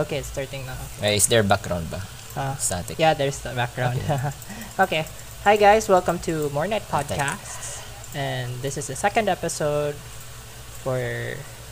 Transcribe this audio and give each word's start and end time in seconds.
Okay, 0.00 0.18
it's 0.24 0.28
starting 0.32 0.64
now. 0.64 0.76
May 1.02 1.16
is 1.16 1.28
there 1.28 1.42
background 1.42 1.90
ba? 1.90 2.00
Uh, 2.32 2.56
Static. 2.56 2.96
yeah, 2.98 3.12
there's 3.12 3.40
the 3.44 3.52
background. 3.52 4.00
Okay. 4.80 5.04
Hi 5.44 5.56
guys, 5.56 5.88
welcome 5.88 6.16
to 6.24 6.48
More 6.56 6.64
Night 6.66 6.88
Podcasts. 6.88 7.84
And 8.16 8.48
this 8.64 8.76
is 8.80 8.86
the 8.88 8.96
second 8.96 9.28
episode 9.28 9.94
for 10.80 10.96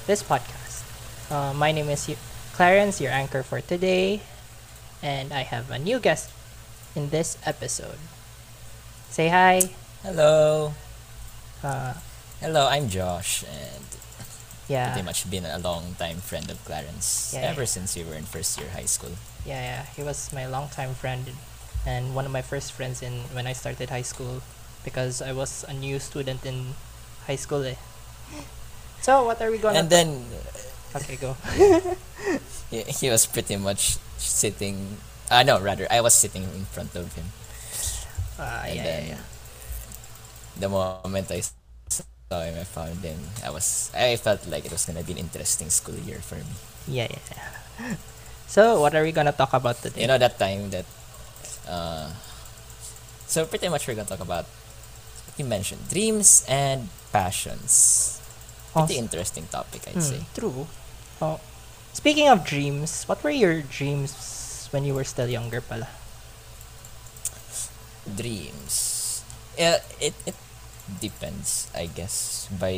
this 0.05 0.21
podcast. 0.21 0.85
Uh, 1.33 1.53
my 1.57 1.73
name 1.73 1.89
is 1.89 2.05
Clarence, 2.53 3.01
your 3.01 3.13
anchor 3.13 3.43
for 3.43 3.61
today. 3.65 4.21
And 5.01 5.33
I 5.33 5.49
have 5.49 5.71
a 5.71 5.79
new 5.79 5.97
guest 5.97 6.29
in 6.97 7.09
this 7.09 7.39
episode. 7.49 7.97
Say 9.09 9.29
hi. 9.29 9.73
Hello. 10.05 10.75
Uh, 11.65 11.95
Hello, 12.41 12.69
I'm 12.69 12.89
Josh 12.93 13.43
and 13.49 13.89
yeah. 14.69 14.89
pretty 14.93 15.03
much 15.03 15.29
been 15.31 15.45
a 15.47 15.59
long 15.59 15.95
time 15.99 16.19
friend 16.21 16.51
of 16.51 16.65
Clarence 16.65 17.35
Yeah, 17.35 17.41
ever 17.43 17.65
yeah. 17.65 17.67
since 17.67 17.97
we 17.97 18.05
were 18.05 18.15
in 18.15 18.25
first 18.27 18.59
year 18.59 18.71
high 18.71 18.87
school. 18.87 19.19
Yeah, 19.45 19.63
yeah. 19.63 19.87
He 19.97 20.03
was 20.03 20.33
my 20.33 20.47
longtime 20.47 20.95
friend 20.95 21.27
and 21.87 22.15
one 22.15 22.27
of 22.27 22.33
my 22.33 22.43
first 22.43 22.73
friends 22.73 23.03
in 23.03 23.29
when 23.33 23.47
I 23.47 23.53
started 23.53 23.91
high 23.91 24.03
school 24.03 24.43
because 24.85 25.23
I 25.23 25.33
was 25.33 25.65
a 25.69 25.73
new 25.75 25.99
student 25.99 26.45
in 26.47 26.77
high 27.27 27.37
school. 27.37 27.63
Eh. 27.65 27.77
So 29.01 29.25
what 29.25 29.41
are 29.41 29.51
we 29.51 29.59
gonna? 29.59 29.79
And 29.79 29.91
then 29.91 30.25
okay, 30.97 31.17
go. 31.17 31.37
he, 32.71 32.83
he 32.83 33.11
was 33.11 33.27
pretty 33.27 33.57
much 33.57 33.99
sitting 34.17 35.03
uh 35.31 35.43
no, 35.43 35.61
rather 35.61 35.87
I 35.91 36.01
was 36.01 36.15
sitting 36.15 36.45
in 36.45 36.65
front 36.67 36.95
of 36.97 37.15
him. 37.15 37.33
Uh, 38.39 38.67
And 38.67 38.81
yeah, 38.81 38.83
then 38.83 39.05
yeah, 39.07 39.19
yeah. 39.19 39.23
the 40.57 40.69
moment 40.69 41.31
I 41.31 41.41
him 42.37 42.61
I 42.61 42.65
found 42.65 43.01
him 43.01 43.17
I 43.45 43.49
was 43.51 43.91
I 43.97 44.17
felt 44.17 44.45
like 44.49 44.65
it 44.67 44.73
was 44.73 44.85
gonna 44.85 45.03
be 45.03 45.13
an 45.13 45.19
interesting 45.19 45.71
school 45.71 45.97
year 45.97 46.21
for 46.21 46.37
me. 46.37 46.57
Yeah, 46.87 47.09
yeah, 47.09 47.25
yeah. 47.33 47.97
So 48.49 48.81
what 48.81 48.95
are 48.97 49.03
we 49.05 49.13
gonna 49.13 49.33
talk 49.33 49.53
about 49.53 49.77
today? 49.83 50.03
You 50.03 50.09
know 50.09 50.19
that 50.19 50.39
time 50.39 50.71
that 50.71 50.87
uh 51.69 52.09
so 53.27 53.45
pretty 53.45 53.69
much 53.69 53.87
we're 53.87 53.95
gonna 53.95 54.09
talk 54.09 54.21
about 54.25 54.45
what 54.45 55.35
you 55.39 55.45
mentioned 55.45 55.89
dreams 55.89 56.45
and 56.49 56.89
passions 57.13 58.21
pretty 58.73 58.97
Awesome. 59.01 59.05
interesting 59.05 59.45
topic 59.51 59.83
i'd 59.89 60.01
Hmm, 60.01 60.01
say 60.01 60.21
true. 60.37 60.67
Oh, 61.21 61.41
speaking 61.93 62.29
of 62.29 62.45
dreams, 62.45 63.05
what 63.09 63.25
were 63.25 63.33
your 63.33 63.61
dreams 63.61 64.69
when 64.71 64.85
you 64.85 64.95
were 64.95 65.05
still 65.05 65.27
younger, 65.29 65.61
pala? 65.61 65.89
dreams 68.09 69.23
yeah 69.59 69.79
it, 70.01 70.15
it 70.27 70.35
depends 71.01 71.69
i 71.77 71.87
guess 71.87 72.49
by 72.61 72.73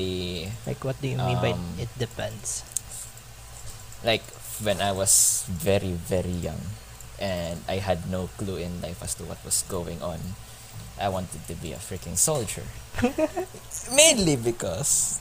Like, 0.67 0.83
what 0.85 0.99
do 1.01 1.09
you 1.09 1.17
mean 1.19 1.39
by 1.41 1.53
Um, 1.55 1.63
it 1.79 1.89
depends? 1.99 2.63
like 4.05 4.25
when 4.65 4.81
i 4.81 4.93
was 4.93 5.45
very 5.49 5.93
very 5.93 6.33
young 6.33 6.61
and 7.21 7.61
i 7.69 7.77
had 7.77 8.09
no 8.11 8.29
clue 8.41 8.57
in 8.57 8.81
life 8.81 9.03
as 9.05 9.15
to 9.15 9.25
what 9.25 9.39
was 9.45 9.63
going 9.69 10.01
on 10.03 10.19
i 11.01 11.09
wanted 11.09 11.41
to 11.49 11.55
be 11.61 11.73
a 11.73 11.81
freaking 11.81 12.17
soldier 12.17 12.65
mainly 13.95 14.37
because 14.37 15.21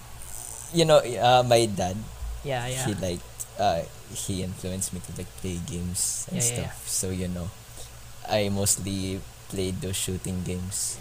you 0.73 0.85
know 0.85 0.99
uh, 0.99 1.43
my 1.47 1.65
dad 1.67 1.95
Yeah, 2.43 2.67
yeah. 2.71 2.85
he 2.87 2.95
like 2.95 3.19
uh 3.59 3.83
he 4.15 4.43
influenced 4.43 4.93
me 4.95 5.03
to 5.03 5.11
like 5.19 5.27
play 5.43 5.59
games 5.67 6.23
and 6.31 6.39
Yeah, 6.39 6.47
yeah, 6.47 6.55
stuff 6.71 6.87
so 6.87 7.11
you 7.11 7.27
know 7.27 7.51
i 8.31 8.47
mostly 8.47 9.19
played 9.51 9.81
those 9.83 9.97
shooting 9.99 10.43
games 10.47 10.95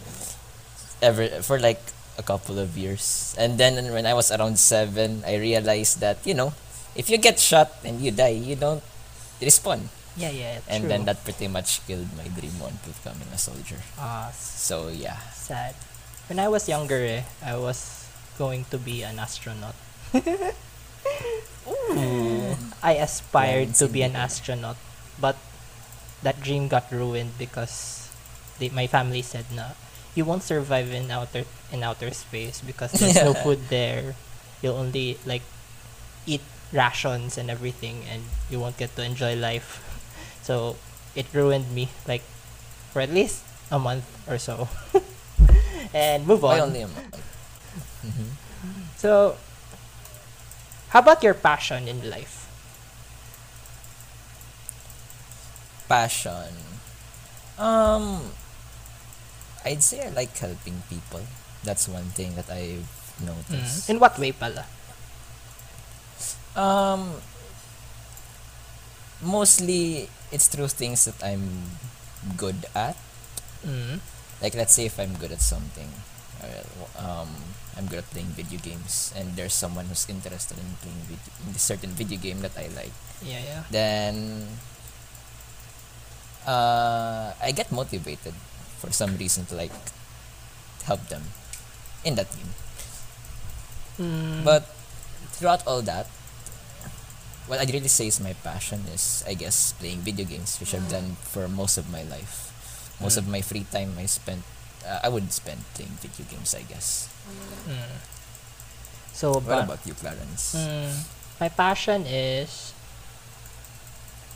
ever 1.03 1.29
for 1.43 1.59
like 1.59 1.81
a 2.19 2.23
couple 2.23 2.59
of 2.59 2.77
years 2.77 3.35
and 3.39 3.59
then 3.59 3.79
when 3.95 4.07
i 4.07 4.15
was 4.15 4.33
around 4.33 4.59
seven 4.59 5.23
i 5.27 5.37
realized 5.37 6.01
that 6.01 6.19
you 6.27 6.35
know 6.35 6.53
if 6.97 7.09
you 7.09 7.17
get 7.17 7.39
shot 7.39 7.71
and 7.85 8.01
you 8.01 8.11
die 8.11 8.35
you 8.35 8.57
don't 8.57 8.83
respawn 9.41 9.87
yeah, 10.19 10.35
yeah. 10.35 10.59
True. 10.59 10.75
and 10.75 10.91
then 10.91 11.05
that 11.07 11.23
pretty 11.23 11.47
much 11.47 11.87
killed 11.87 12.11
my 12.19 12.27
dream 12.35 12.59
on 12.59 12.75
becoming 12.83 13.31
a 13.31 13.39
soldier 13.39 13.79
Ah, 13.99 14.35
so 14.35 14.89
yeah 14.89 15.19
sad. 15.49 15.73
When 16.29 16.37
I 16.37 16.53
was 16.53 16.69
younger, 16.69 17.01
eh, 17.01 17.25
I 17.41 17.57
was 17.57 18.05
going 18.37 18.69
to 18.69 18.77
be 18.77 19.01
an 19.01 19.17
astronaut. 19.17 19.73
Ooh. 20.13 20.53
I 22.85 23.01
aspired 23.01 23.73
Plans 23.73 23.81
to 23.81 23.89
be 23.89 24.05
an 24.05 24.13
astronaut, 24.13 24.77
but 25.17 25.41
that 26.21 26.45
dream 26.45 26.69
got 26.69 26.93
ruined 26.93 27.41
because 27.41 28.13
they, 28.61 28.69
my 28.69 28.85
family 28.87 29.25
said, 29.25 29.49
"No, 29.57 29.73
you 30.19 30.27
won't 30.27 30.43
survive 30.43 30.91
in 30.91 31.07
outer 31.15 31.47
in 31.71 31.87
outer 31.87 32.11
space 32.11 32.59
because 32.61 32.91
there's 32.99 33.23
no 33.23 33.35
food 33.39 33.71
there. 33.71 34.19
You'll 34.63 34.75
only 34.79 35.15
like 35.23 35.47
eat 36.27 36.43
rations 36.75 37.39
and 37.39 37.47
everything, 37.51 38.03
and 38.11 38.27
you 38.51 38.59
won't 38.59 38.77
get 38.77 38.95
to 38.99 39.03
enjoy 39.07 39.37
life." 39.39 39.79
So 40.49 40.81
it 41.15 41.29
ruined 41.37 41.71
me 41.77 41.93
like 42.09 42.25
for 42.91 43.05
at 43.05 43.13
least 43.13 43.45
a 43.71 43.77
month 43.79 44.09
or 44.27 44.41
so. 44.41 44.67
and 45.95 46.25
move 46.27 46.43
why 46.43 46.59
on. 46.59 46.73
only 46.73 46.83
a 46.83 46.89
month 46.89 47.15
Mhm. 48.01 48.33
So, 48.97 49.37
how 50.91 51.01
about 51.01 51.23
your 51.23 51.35
passion 51.35 51.87
in 51.89 52.09
life? 52.11 52.49
passion 55.89 56.53
um 57.59 58.21
i'd 59.69 59.83
say 59.85 60.01
i 60.07 60.11
like 60.11 60.33
helping 60.39 60.83
people 60.89 61.21
that's 61.63 61.87
one 61.89 62.09
thing 62.17 62.35
that 62.35 62.49
i've 62.51 62.89
noticed 63.21 63.91
In 63.91 63.99
what 64.01 64.17
way 64.19 64.33
pala? 64.33 64.65
um 66.57 67.19
mostly 69.23 70.09
it's 70.31 70.47
through 70.49 70.69
things 70.69 71.05
that 71.07 71.19
i'm 71.25 71.75
good 72.37 72.67
at 72.75 72.97
Mm. 73.67 73.99
like 74.39 74.55
let's 74.55 74.71
say 74.71 74.87
if 74.87 75.03
i'm 75.03 75.19
good 75.19 75.35
at 75.35 75.43
something 75.43 75.91
or, 76.47 76.63
um 76.95 77.27
i'm 77.75 77.91
good 77.91 77.99
at 77.99 78.09
playing 78.15 78.31
video 78.39 78.55
games 78.63 79.11
and 79.19 79.35
there's 79.35 79.51
someone 79.55 79.91
who's 79.91 80.07
interested 80.07 80.55
in 80.63 80.79
playing 80.79 81.03
video, 81.11 81.27
in 81.43 81.59
a 81.59 81.59
certain 81.59 81.91
video 81.91 82.23
game 82.23 82.39
that 82.47 82.55
i 82.55 82.71
like 82.79 82.95
Yeah, 83.19 83.43
yeah. 83.43 83.63
then 83.75 84.47
uh, 86.47 87.35
I 87.43 87.51
get 87.51 87.73
motivated 87.75 88.33
for 88.79 88.93
some 88.93 89.17
reason 89.17 89.47
to 89.47 89.55
like 89.55 89.75
help 90.85 91.07
them 91.09 91.23
in 92.05 92.15
that 92.17 92.31
team. 92.33 92.49
Mm. 93.99 94.45
But 94.45 94.65
throughout 95.35 95.67
all 95.67 95.83
that, 95.83 96.07
what 97.47 97.59
I'd 97.61 97.73
really 97.73 97.89
say 97.89 98.07
is 98.07 98.21
my 98.21 98.35
passion 98.45 98.85
is, 98.95 99.25
I 99.27 99.35
guess, 99.35 99.73
playing 99.73 100.01
video 100.01 100.25
games, 100.25 100.59
which 100.61 100.75
I've 100.75 100.89
done 100.89 101.17
for 101.23 101.49
most 101.49 101.79
of 101.79 101.91
my 101.91 102.03
life. 102.03 102.53
Most 103.01 103.17
of 103.17 103.27
my 103.29 103.41
free 103.41 103.65
time 103.71 103.95
I 103.99 104.07
spent, 104.07 104.43
uh, 104.87 105.01
I 105.03 105.09
would 105.09 105.33
spend 105.33 105.63
playing 105.75 105.93
video 106.03 106.27
games, 106.31 106.55
I 106.55 106.63
guess. 106.63 107.09
Mm. 107.67 107.99
So, 109.13 109.33
What 109.35 109.47
ba- 109.47 109.63
about 109.65 109.87
you, 109.87 109.95
Clarence? 109.95 110.55
Mm, 110.55 110.95
my 111.41 111.49
passion 111.49 112.07
is 112.07 112.73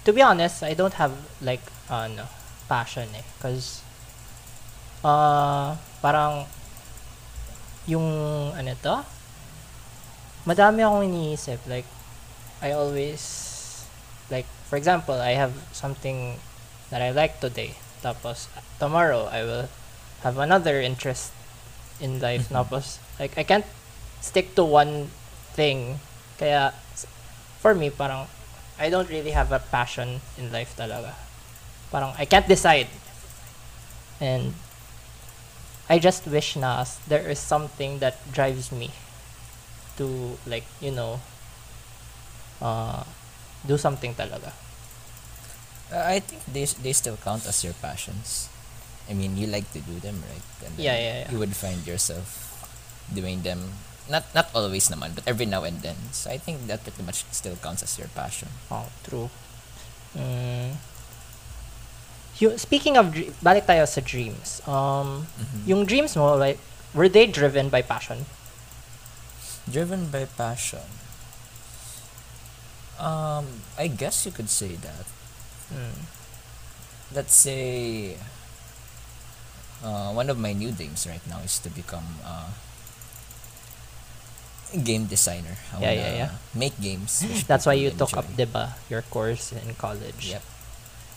to 0.05 0.13
be 0.13 0.23
honest, 0.23 0.63
I 0.63 0.75
don't 0.75 0.95
have 0.95 1.13
like 1.41 1.63
ano, 1.89 2.27
passion 2.69 3.07
eh 3.15 3.23
cuz 3.39 3.82
uh 5.03 5.75
parang 6.03 6.47
yung 7.87 8.07
ano 8.55 8.73
to? 8.79 8.97
Madami 10.47 10.83
akong 10.83 11.07
iniisip 11.07 11.59
like 11.67 11.87
I 12.63 12.75
always 12.75 13.23
like 14.31 14.47
for 14.71 14.79
example, 14.79 15.19
I 15.19 15.35
have 15.35 15.53
something 15.75 16.39
that 16.91 17.03
I 17.03 17.11
like 17.11 17.43
today. 17.43 17.75
Tapos 18.03 18.49
tomorrow 18.79 19.27
I 19.31 19.43
will 19.43 19.67
have 20.23 20.39
another 20.39 20.81
interest 20.81 21.35
in 21.99 22.23
life. 22.23 22.49
Tapos 22.49 23.03
like 23.19 23.35
I 23.37 23.43
can't 23.43 23.67
stick 24.23 24.55
to 24.55 24.65
one 24.65 25.11
thing. 25.55 25.99
Kaya 26.39 26.75
for 27.59 27.75
me 27.75 27.91
parang 27.91 28.31
I 28.79 28.91
don't 28.91 29.11
really 29.11 29.31
have 29.35 29.51
a 29.51 29.59
passion 29.59 30.23
in 30.39 30.51
life 30.51 30.75
talaga. 30.79 31.15
Parang 31.91 32.15
I 32.19 32.27
can't 32.27 32.47
decide. 32.47 32.87
And 34.23 34.55
I 35.93 36.01
just 36.01 36.25
wish 36.25 36.57
na 36.57 36.89
there 37.05 37.29
is 37.29 37.37
something 37.37 38.01
that 38.01 38.17
drives 38.33 38.73
me 38.73 38.89
to 40.01 40.41
like 40.49 40.65
you 40.81 40.89
know 40.89 41.21
uh 42.65 43.05
do 43.69 43.77
something 43.77 44.17
talaga 44.17 44.57
Uh, 45.93 46.09
I 46.09 46.25
think 46.25 46.41
they 46.49 46.65
they 46.81 46.97
still 46.97 47.21
count 47.21 47.45
as 47.45 47.61
your 47.61 47.77
passions. 47.85 48.49
I 49.05 49.13
mean, 49.13 49.37
you 49.37 49.45
like 49.45 49.69
to 49.77 49.81
do 49.85 50.01
them, 50.01 50.25
right? 50.25 50.47
And 50.65 50.73
then 50.73 50.89
Yeah, 50.89 50.97
yeah, 50.97 51.17
yeah. 51.21 51.29
You 51.29 51.37
would 51.37 51.53
find 51.53 51.85
yourself 51.85 52.49
doing 53.13 53.45
them. 53.45 53.77
Not 54.09 54.25
not 54.33 54.49
always 54.57 54.89
naman, 54.89 55.13
but 55.13 55.29
every 55.29 55.45
now 55.45 55.69
and 55.69 55.85
then. 55.85 56.01
So 56.17 56.33
I 56.33 56.41
think 56.41 56.65
that 56.73 56.81
pretty 56.81 57.05
much 57.05 57.29
still 57.29 57.61
counts 57.61 57.85
as 57.85 58.01
your 58.01 58.09
passion. 58.17 58.49
Oh, 58.73 58.89
true. 59.05 59.29
Mm. 60.17 60.81
You, 62.39 62.57
speaking 62.59 62.97
of, 62.97 63.13
dr- 63.13 63.33
balik 63.45 63.67
tayo 63.67 63.87
sa 63.87 64.01
dreams. 64.01 64.61
Um, 64.67 65.29
Mhm. 65.39 65.59
yung 65.67 65.83
dreams 65.85 66.17
mo, 66.17 66.35
like, 66.35 66.59
were 66.95 67.09
they 67.09 67.27
driven 67.27 67.69
by 67.69 67.83
passion? 67.83 68.25
Driven 69.71 70.09
by 70.11 70.25
passion. 70.27 70.83
Um, 72.99 73.63
I 73.79 73.87
guess 73.89 74.25
you 74.27 74.33
could 74.33 74.49
say 74.51 74.77
that. 74.79 75.07
Mm. 75.73 76.07
Let's 77.13 77.35
say 77.35 78.17
uh, 79.83 80.13
one 80.15 80.31
of 80.31 80.39
my 80.39 80.53
new 80.53 80.71
dreams 80.71 81.07
right 81.07 81.23
now 81.29 81.41
is 81.43 81.59
to 81.61 81.69
become 81.71 82.07
uh, 82.25 82.51
a 84.73 84.79
game 84.79 85.07
designer. 85.07 85.57
I 85.75 85.81
Yeah, 85.81 85.89
wanna 85.89 85.95
yeah, 86.01 86.15
yeah. 86.15 86.31
Make 86.55 86.79
games. 86.81 87.25
That's 87.51 87.67
why 87.67 87.75
you 87.75 87.91
took 87.91 88.17
up, 88.17 88.25
enjoy. 88.31 88.47
diba, 88.47 88.65
your 88.89 89.03
course 89.03 89.53
in 89.53 89.75
college. 89.75 90.31
Yep. 90.31 90.43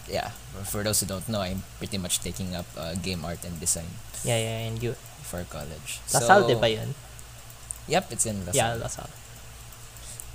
Yeah. 0.08 0.30
For 0.70 0.84
those 0.84 1.00
who 1.02 1.06
don't 1.08 1.28
know, 1.28 1.42
I'm 1.42 1.64
pretty 1.78 1.98
much 1.98 2.20
taking 2.22 2.56
up 2.56 2.66
uh, 2.78 2.94
game 2.96 3.26
art 3.26 3.44
and 3.44 3.60
design 3.60 3.90
Yeah, 4.24 4.38
yeah, 4.38 4.70
and 4.70 4.82
you, 4.82 4.94
for 5.26 5.44
college. 5.50 6.00
LaSalle, 6.14 6.46
so, 6.46 6.50
diba 6.50 6.70
yun? 6.70 6.94
Yep, 7.88 8.12
it's 8.14 8.26
in 8.26 8.46
LaSalle. 8.46 8.78
Yeah, 8.78 8.84
LaSalle. 8.84 9.10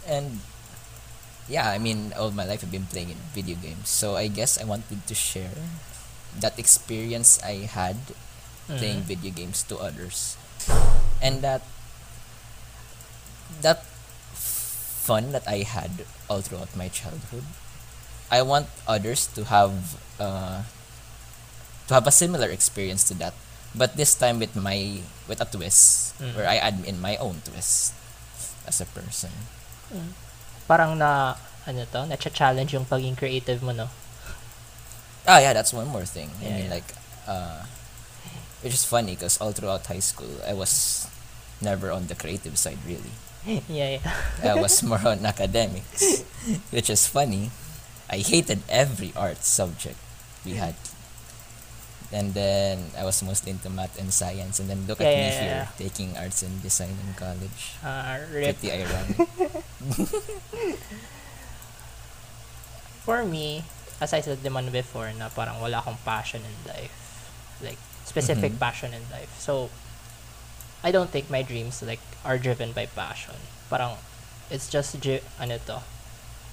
and 0.06 0.40
yeah, 1.48 1.70
I 1.70 1.78
mean, 1.78 2.12
all 2.18 2.30
my 2.30 2.44
life 2.46 2.62
I've 2.62 2.70
been 2.70 2.86
playing 2.86 3.10
in 3.10 3.18
video 3.34 3.56
games. 3.56 3.88
So 3.88 4.14
I 4.16 4.26
guess 4.28 4.54
I 4.60 4.64
wanted 4.64 5.06
to 5.06 5.14
share 5.14 5.50
that 6.38 6.58
experience 6.58 7.38
I 7.42 7.66
had 7.66 7.96
playing 8.70 9.02
Mhm. 9.02 9.10
video 9.10 9.30
games 9.34 9.66
to 9.66 9.78
others, 9.82 10.38
and 11.18 11.42
that 11.42 11.62
that 13.62 13.82
fun 14.34 15.32
that 15.32 15.42
I 15.46 15.66
had 15.66 16.06
all 16.30 16.38
throughout 16.40 16.70
my 16.78 16.86
childhood. 16.86 17.44
I 18.30 18.42
want 18.42 18.66
others 18.86 19.26
to 19.34 19.44
have 19.50 19.74
uh, 20.20 20.62
to 21.88 21.94
have 21.94 22.06
a 22.06 22.14
similar 22.14 22.48
experience 22.48 23.02
to 23.10 23.14
that, 23.18 23.34
but 23.74 23.96
this 23.96 24.14
time 24.14 24.38
with 24.38 24.54
my 24.54 25.02
with 25.26 25.40
a 25.42 25.46
twist, 25.46 26.14
Mm. 26.20 26.36
where 26.36 26.48
I 26.48 26.56
add 26.60 26.84
in 26.84 27.00
my 27.00 27.16
own 27.16 27.40
twist 27.42 27.96
as 28.68 28.80
a 28.80 28.86
person. 28.86 29.32
Parang 30.68 31.00
na, 31.00 31.34
ano 31.66 31.88
to, 31.88 32.06
na-challenge 32.06 32.76
yung 32.76 32.84
pagiging 32.84 33.16
creative 33.16 33.64
mo, 33.64 33.72
no? 33.72 33.88
Ah, 35.26 35.40
yeah, 35.40 35.52
that's 35.56 35.72
one 35.72 35.88
more 35.88 36.04
thing. 36.04 36.28
I 36.44 36.44
mean, 36.44 36.64
yeah. 36.68 36.76
like, 36.76 36.88
uh, 37.26 37.64
which 38.62 38.76
is 38.76 38.84
funny 38.84 39.16
because 39.16 39.40
all 39.40 39.52
throughout 39.52 39.86
high 39.88 40.04
school, 40.04 40.30
I 40.46 40.52
was 40.52 41.08
never 41.64 41.90
on 41.90 42.06
the 42.06 42.14
creative 42.14 42.56
side, 42.60 42.78
really. 42.86 43.16
yeah, 43.68 43.98
yeah. 43.98 44.52
I 44.52 44.60
was 44.60 44.82
more 44.84 45.00
on 45.00 45.24
academics, 45.24 46.20
which 46.70 46.90
is 46.92 47.06
funny. 47.08 47.50
I 48.10 48.18
hated 48.18 48.62
every 48.68 49.12
art 49.14 49.44
subject 49.46 49.96
we 50.44 50.58
had. 50.58 50.74
And 52.10 52.34
then 52.34 52.90
I 52.98 53.04
was 53.06 53.22
mostly 53.22 53.52
into 53.54 53.70
math 53.70 53.94
and 53.94 54.10
science, 54.12 54.58
and 54.58 54.66
then 54.68 54.82
look 54.90 54.98
at 55.00 55.06
Yeah, 55.14 55.22
me 55.22 55.30
yeah, 55.30 55.40
here 55.40 55.58
yeah. 55.62 55.78
taking 55.78 56.18
arts 56.18 56.42
and 56.42 56.58
design 56.60 56.90
in 57.06 57.14
college. 57.14 57.78
Uh, 57.86 58.18
rip. 58.34 58.58
Pretty 58.58 58.82
ironic. 58.82 59.14
For 63.04 63.24
me, 63.24 63.64
as 64.00 64.12
I 64.12 64.20
said 64.20 64.42
naman 64.42 64.72
before, 64.72 65.10
na 65.16 65.28
parang 65.30 65.60
wala 65.60 65.78
akong 65.80 65.98
passion 66.04 66.42
in 66.44 66.56
life. 66.68 66.92
Like, 67.62 67.78
specific 68.04 68.52
Mhm. 68.52 68.60
passion 68.60 68.90
in 68.92 69.04
life. 69.10 69.30
So, 69.38 69.70
I 70.82 70.90
don't 70.90 71.10
think 71.10 71.30
my 71.30 71.42
dreams, 71.42 71.82
like, 71.82 72.00
are 72.24 72.38
driven 72.38 72.72
by 72.72 72.86
passion. 72.86 73.36
Parang, 73.70 73.96
it's 74.50 74.68
just, 74.68 74.96
ano 75.38 75.58
to, 75.70 75.80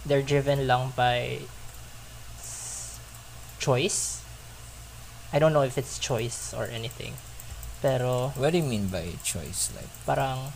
they're 0.08 0.24
driven 0.24 0.68
lang 0.68 0.94
by 0.96 1.40
choice. 3.60 4.22
I 5.34 5.40
don't 5.40 5.52
know 5.54 5.62
if 5.64 5.78
it's 5.78 6.00
choice 6.00 6.54
or 6.54 6.66
anything. 6.66 7.14
Pero, 7.82 8.32
what 8.36 8.52
do 8.52 8.58
you 8.58 8.64
mean 8.64 8.88
by 8.88 9.14
choice? 9.24 9.70
Like, 9.76 9.90
parang 10.06 10.54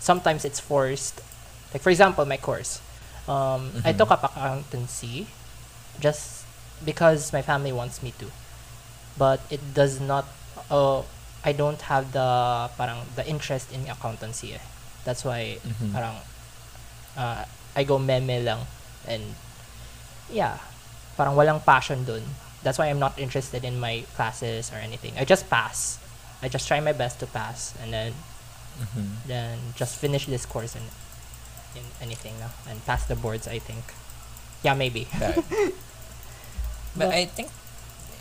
sometimes 0.00 0.44
it's 0.44 0.60
forced. 0.60 1.22
Like 1.72 1.82
for 1.82 1.90
example, 1.90 2.24
my 2.26 2.36
course. 2.36 2.80
Um, 3.26 3.72
I 3.84 3.92
Mhm. 3.92 3.98
took 3.98 4.10
up 4.10 4.22
accountancy 4.22 5.26
just 5.98 6.44
because 6.84 7.32
my 7.32 7.40
family 7.40 7.72
wants 7.72 8.02
me 8.02 8.12
to, 8.20 8.28
but 9.16 9.40
it 9.48 9.62
does 9.72 9.96
not. 10.00 10.28
Uh, 10.68 11.02
I 11.44 11.52
don't 11.52 11.80
have 11.88 12.12
the 12.12 12.68
parang 12.76 13.08
the 13.16 13.24
interest 13.24 13.72
in 13.72 13.88
accountancy. 13.88 14.52
Eh. 14.54 14.60
That's 15.08 15.24
why 15.24 15.56
Mhm. 15.64 15.92
parang 15.92 16.16
uh, 17.16 17.44
I 17.76 17.84
go 17.84 17.98
meme 17.98 18.44
lang 18.44 18.66
and 19.06 19.34
yeah, 20.30 20.58
parang 21.18 21.34
walang 21.34 21.64
passion 21.64 22.04
dun. 22.04 22.22
That's 22.62 22.78
why 22.78 22.86
I'm 22.88 22.98
not 22.98 23.18
interested 23.18 23.64
in 23.64 23.78
my 23.78 24.04
classes 24.16 24.72
or 24.72 24.76
anything. 24.80 25.12
I 25.18 25.24
just 25.24 25.50
pass. 25.50 25.98
I 26.42 26.48
just 26.48 26.66
try 26.66 26.80
my 26.80 26.92
best 26.92 27.20
to 27.20 27.26
pass 27.26 27.74
and 27.82 27.92
then 27.92 28.12
mhm. 28.80 29.20
then 29.26 29.58
just 29.76 29.96
finish 30.00 30.26
this 30.26 30.46
course 30.46 30.74
and 30.74 30.84
in 31.74 31.84
anything 32.00 32.38
now 32.38 32.50
and 32.70 32.78
pass 32.86 33.04
the 33.06 33.16
boards 33.16 33.46
I 33.48 33.58
think. 33.58 33.84
Yeah, 34.62 34.74
maybe. 34.74 35.06
But 36.94 37.10
But- 37.10 37.14
I 37.14 37.26
think 37.26 37.50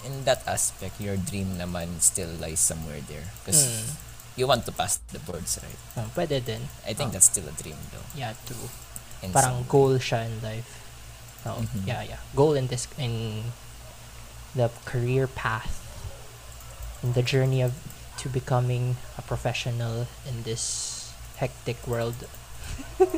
in 0.04 0.26
that 0.26 0.44
aspect, 0.48 1.00
your 1.00 1.16
dream 1.16 1.56
naman 1.56 2.02
still 2.02 2.28
lies 2.42 2.60
somewhere 2.60 3.00
there. 3.08 3.24
Because 3.40 3.64
Mm. 3.64 3.88
you 4.36 4.46
want 4.50 4.66
to 4.66 4.74
pass 4.76 5.00
the 5.14 5.20
boards, 5.24 5.56
right? 5.64 5.80
Oh, 5.96 6.10
pwede 6.18 6.44
din. 6.44 6.68
I 6.84 6.92
think 6.98 7.10
Oh. 7.10 7.14
that's 7.16 7.30
still 7.32 7.48
a 7.48 7.56
dream, 7.56 7.78
though. 7.94 8.04
Yeah, 8.18 8.34
true. 8.44 8.68
In 9.24 9.32
Parang 9.32 9.64
goal 9.72 9.96
siya 9.98 10.28
in 10.28 10.42
life. 10.44 10.68
Oh, 11.48 11.64
Mhm. 11.64 11.88
yeah, 11.88 12.02
yeah. 12.04 12.22
Goal 12.36 12.54
in 12.56 12.68
this 12.68 12.88
in 13.00 13.44
the 14.56 14.70
career 14.86 15.26
path 15.28 15.80
in 17.02 17.14
the 17.18 17.24
journey 17.24 17.60
of 17.64 17.74
to 18.22 18.30
becoming 18.30 18.96
a 19.18 19.22
professional 19.26 20.06
in 20.28 20.44
this 20.44 21.10
hectic 21.42 21.80
world. 21.88 22.16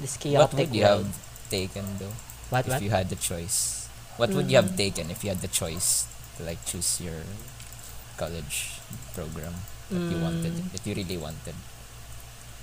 this 0.00 0.18
What 0.18 0.52
would 0.54 0.74
you 0.74 0.82
world. 0.82 1.06
have 1.06 1.14
taken, 1.48 1.84
though, 1.98 2.12
What, 2.50 2.66
if 2.66 2.72
what? 2.76 2.82
you 2.82 2.90
had 2.90 3.08
the 3.08 3.16
choice? 3.16 3.86
What 4.16 4.30
would 4.34 4.50
you 4.50 4.56
have 4.56 4.74
Mm. 4.74 4.76
taken 4.76 5.10
if 5.10 5.22
you 5.24 5.30
had 5.30 5.40
the 5.40 5.48
choice 5.48 6.04
to, 6.36 6.42
like, 6.44 6.60
choose 6.66 7.00
your 7.00 7.22
college 8.18 8.82
program 9.14 9.54
that 9.88 10.02
you 10.10 10.18
wanted, 10.20 10.52
Mm. 10.52 10.72
that 10.72 10.82
you 10.84 10.94
really 10.94 11.16
wanted? 11.16 11.54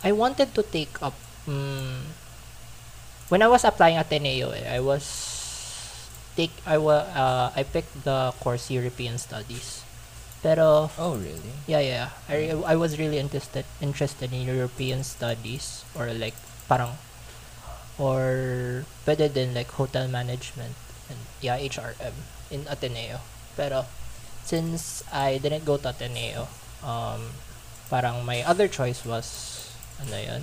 I 0.03 0.11
wanted 0.11 0.55
to 0.55 0.63
take 0.63 1.01
up 1.01 1.13
mm, 1.47 2.07
when 3.29 3.41
I 3.41 3.47
was 3.47 3.63
applying 3.63 3.97
at 3.97 4.07
Ateneo, 4.07 4.51
eh, 4.51 4.65
I 4.67 4.79
was 4.79 5.03
take 6.35 6.51
I 6.65 6.77
wa, 6.77 7.03
uh, 7.13 7.51
I 7.55 7.63
picked 7.63 8.03
the 8.03 8.33
course 8.39 8.71
European 8.71 9.17
Studies. 9.17 9.83
Pero 10.41 10.87
Oh, 10.97 11.19
really? 11.19 11.51
yeah, 11.67 11.83
yeah. 11.83 12.07
I 12.31 12.55
I 12.63 12.75
was 12.79 12.95
really 12.95 13.19
interested 13.19 13.67
interested 13.83 14.31
in 14.31 14.47
European 14.47 15.03
studies 15.03 15.83
or 15.91 16.07
like 16.15 16.35
parang 16.71 16.95
or 17.99 18.85
better 19.03 19.27
than 19.27 19.51
like 19.53 19.67
hotel 19.75 20.07
management 20.07 20.79
and 21.11 21.19
yeah, 21.43 21.59
HRM 21.59 22.15
in 22.47 22.63
Ateneo. 22.71 23.19
Pero 23.59 23.83
since 24.47 25.03
I 25.11 25.37
didn't 25.43 25.67
go 25.67 25.75
to 25.75 25.91
Ateneo, 25.91 26.47
um 26.87 27.35
parang 27.91 28.23
my 28.23 28.39
other 28.47 28.71
choice 28.71 29.03
was 29.03 29.67
ano 30.01 30.17
yun? 30.17 30.41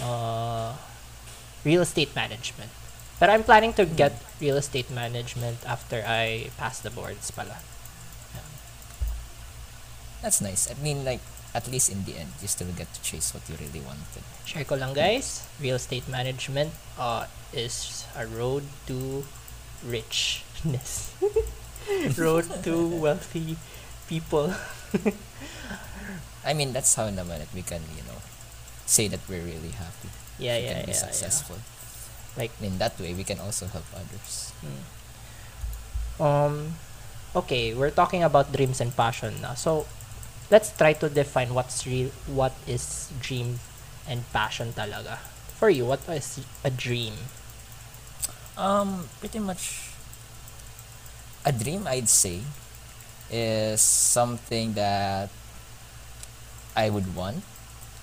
Uh, 0.00 0.76
real 1.64 1.82
estate 1.82 2.14
management. 2.16 2.70
But 3.20 3.28
I'm 3.28 3.44
planning 3.44 3.74
to 3.74 3.84
get 3.84 4.16
real 4.40 4.56
estate 4.56 4.90
management 4.90 5.60
after 5.66 6.02
I 6.06 6.48
pass 6.56 6.80
the 6.80 6.90
boards 6.90 7.30
pala. 7.30 7.60
That's 10.22 10.40
nice. 10.40 10.68
I 10.70 10.76
mean, 10.82 11.04
like, 11.04 11.20
at 11.54 11.66
least 11.68 11.90
in 11.90 12.04
the 12.04 12.16
end, 12.16 12.30
you 12.40 12.48
still 12.48 12.68
get 12.76 12.92
to 12.92 13.00
chase 13.02 13.32
what 13.32 13.48
you 13.48 13.56
really 13.56 13.80
wanted. 13.80 14.22
Share 14.44 14.64
ko 14.64 14.76
lang 14.76 14.92
guys, 14.92 15.48
real 15.60 15.76
estate 15.76 16.08
management 16.08 16.72
uh, 16.98 17.24
is 17.52 18.04
a 18.16 18.26
road 18.26 18.64
to 18.86 19.24
richness. 19.84 21.16
road 22.20 22.46
to 22.62 22.86
wealthy 22.86 23.56
people. 24.08 24.52
I 26.44 26.52
mean, 26.52 26.72
that's 26.72 26.94
how 26.94 27.08
naman 27.08 27.40
that 27.40 27.52
we 27.56 27.62
can, 27.64 27.80
you 27.96 28.04
know, 28.04 28.20
say 28.90 29.06
that 29.08 29.20
we're 29.28 29.42
really 29.42 29.70
happy. 29.78 30.10
Yeah, 30.38 30.58
we 30.58 30.64
yeah, 30.64 30.72
can 30.74 30.86
be 30.86 30.92
yeah, 30.92 30.98
yeah. 30.98 31.06
successful. 31.06 31.56
Like, 32.36 32.50
in 32.62 32.78
that 32.78 32.98
way, 32.98 33.14
we 33.14 33.24
can 33.24 33.38
also 33.38 33.66
help 33.66 33.86
others. 33.94 34.52
Mm. 34.62 34.82
Um, 36.20 36.74
okay, 37.34 37.74
we're 37.74 37.90
talking 37.94 38.22
about 38.22 38.52
dreams 38.52 38.80
and 38.80 38.94
passion 38.94 39.40
now. 39.40 39.54
So, 39.54 39.86
let's 40.50 40.74
try 40.76 40.92
to 40.94 41.08
define 41.08 41.54
what's 41.54 41.86
real, 41.86 42.10
what 42.26 42.52
is 42.66 43.10
dream 43.20 43.60
and 44.08 44.26
passion 44.32 44.72
talaga. 44.72 45.18
For 45.54 45.70
you, 45.70 45.86
what 45.86 46.00
is 46.08 46.40
a 46.64 46.70
dream? 46.70 47.14
Um, 48.56 49.08
pretty 49.20 49.38
much 49.38 49.90
a 51.44 51.52
dream 51.52 51.86
I'd 51.86 52.08
say 52.08 52.40
is 53.30 53.80
something 53.80 54.74
that 54.74 55.30
I 56.76 56.90
would 56.90 57.14
want 57.14 57.44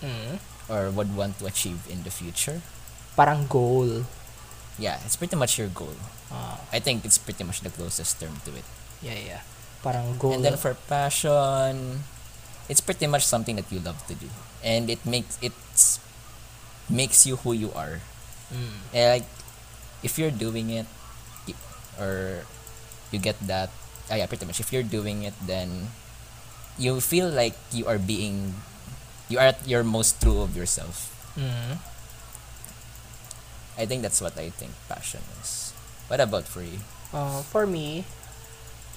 Mm. 0.01 0.37
Or 0.69 0.91
would 0.91 1.15
want 1.15 1.39
to 1.39 1.45
achieve 1.47 1.83
in 1.89 2.03
the 2.03 2.11
future. 2.11 2.61
Parang 3.15 3.47
goal. 3.47 4.05
Yeah, 4.77 4.99
it's 5.05 5.15
pretty 5.15 5.35
much 5.35 5.57
your 5.57 5.69
goal. 5.73 5.95
Ah, 6.31 6.59
I 6.71 6.79
think 6.79 7.05
it's 7.05 7.17
pretty 7.17 7.43
much 7.43 7.61
the 7.61 7.71
closest 7.71 8.19
term 8.19 8.37
to 8.45 8.51
it. 8.53 8.67
yeah, 9.01 9.17
yeah. 9.17 9.41
Parang 9.81 10.17
goal. 10.17 10.33
And 10.33 10.43
then 10.45 10.57
for 10.57 10.75
passion, 10.75 12.03
it's 12.69 12.81
pretty 12.81 13.07
much 13.07 13.25
something 13.25 13.55
that 13.55 13.71
you 13.71 13.79
love 13.79 13.97
to 14.07 14.13
do. 14.13 14.27
And 14.63 14.89
it 14.89 15.05
makes 15.05 15.37
it's 15.41 15.99
makes 16.89 17.25
you 17.25 17.37
who 17.41 17.53
you 17.53 17.71
are. 17.73 18.01
Mm. 18.51 18.77
And 18.93 19.07
like, 19.21 19.27
if 20.03 20.17
you're 20.19 20.33
doing 20.33 20.69
it, 20.69 20.85
or 21.99 22.45
you 23.11 23.19
get 23.19 23.39
that, 23.47 23.69
ah, 24.09 24.15
yeah, 24.15 24.25
pretty 24.25 24.45
much. 24.45 24.59
If 24.59 24.71
you're 24.71 24.85
doing 24.85 25.23
it, 25.23 25.33
then 25.45 25.89
you 26.77 27.01
feel 27.01 27.29
like 27.29 27.57
you 27.73 27.87
are 27.87 27.97
being, 27.97 28.53
you 29.29 29.39
are 29.39 29.51
at 29.53 29.67
your 29.67 29.83
most 29.83 30.21
true 30.21 30.41
of 30.41 30.55
yourself. 30.55 31.13
Mm. 31.35 31.77
I 33.77 33.85
think 33.85 34.01
that's 34.01 34.21
what 34.21 34.37
I 34.37 34.49
think 34.49 34.71
passion 34.89 35.21
is. 35.41 35.73
What 36.07 36.19
about 36.19 36.45
for 36.45 36.61
you? 36.61 36.79
Uh, 37.13 37.41
for 37.43 37.67
me, 37.67 38.05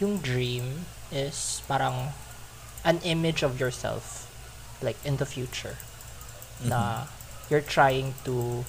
yung 0.00 0.18
dream 0.18 0.86
is 1.12 1.60
parang 1.68 2.16
an 2.84 2.98
image 3.04 3.42
of 3.42 3.60
yourself 3.60 4.30
like 4.80 4.96
in 5.04 5.20
the 5.20 5.26
future 5.26 5.76
na 6.64 7.04
you're 7.48 7.64
trying 7.64 8.14
to 8.24 8.64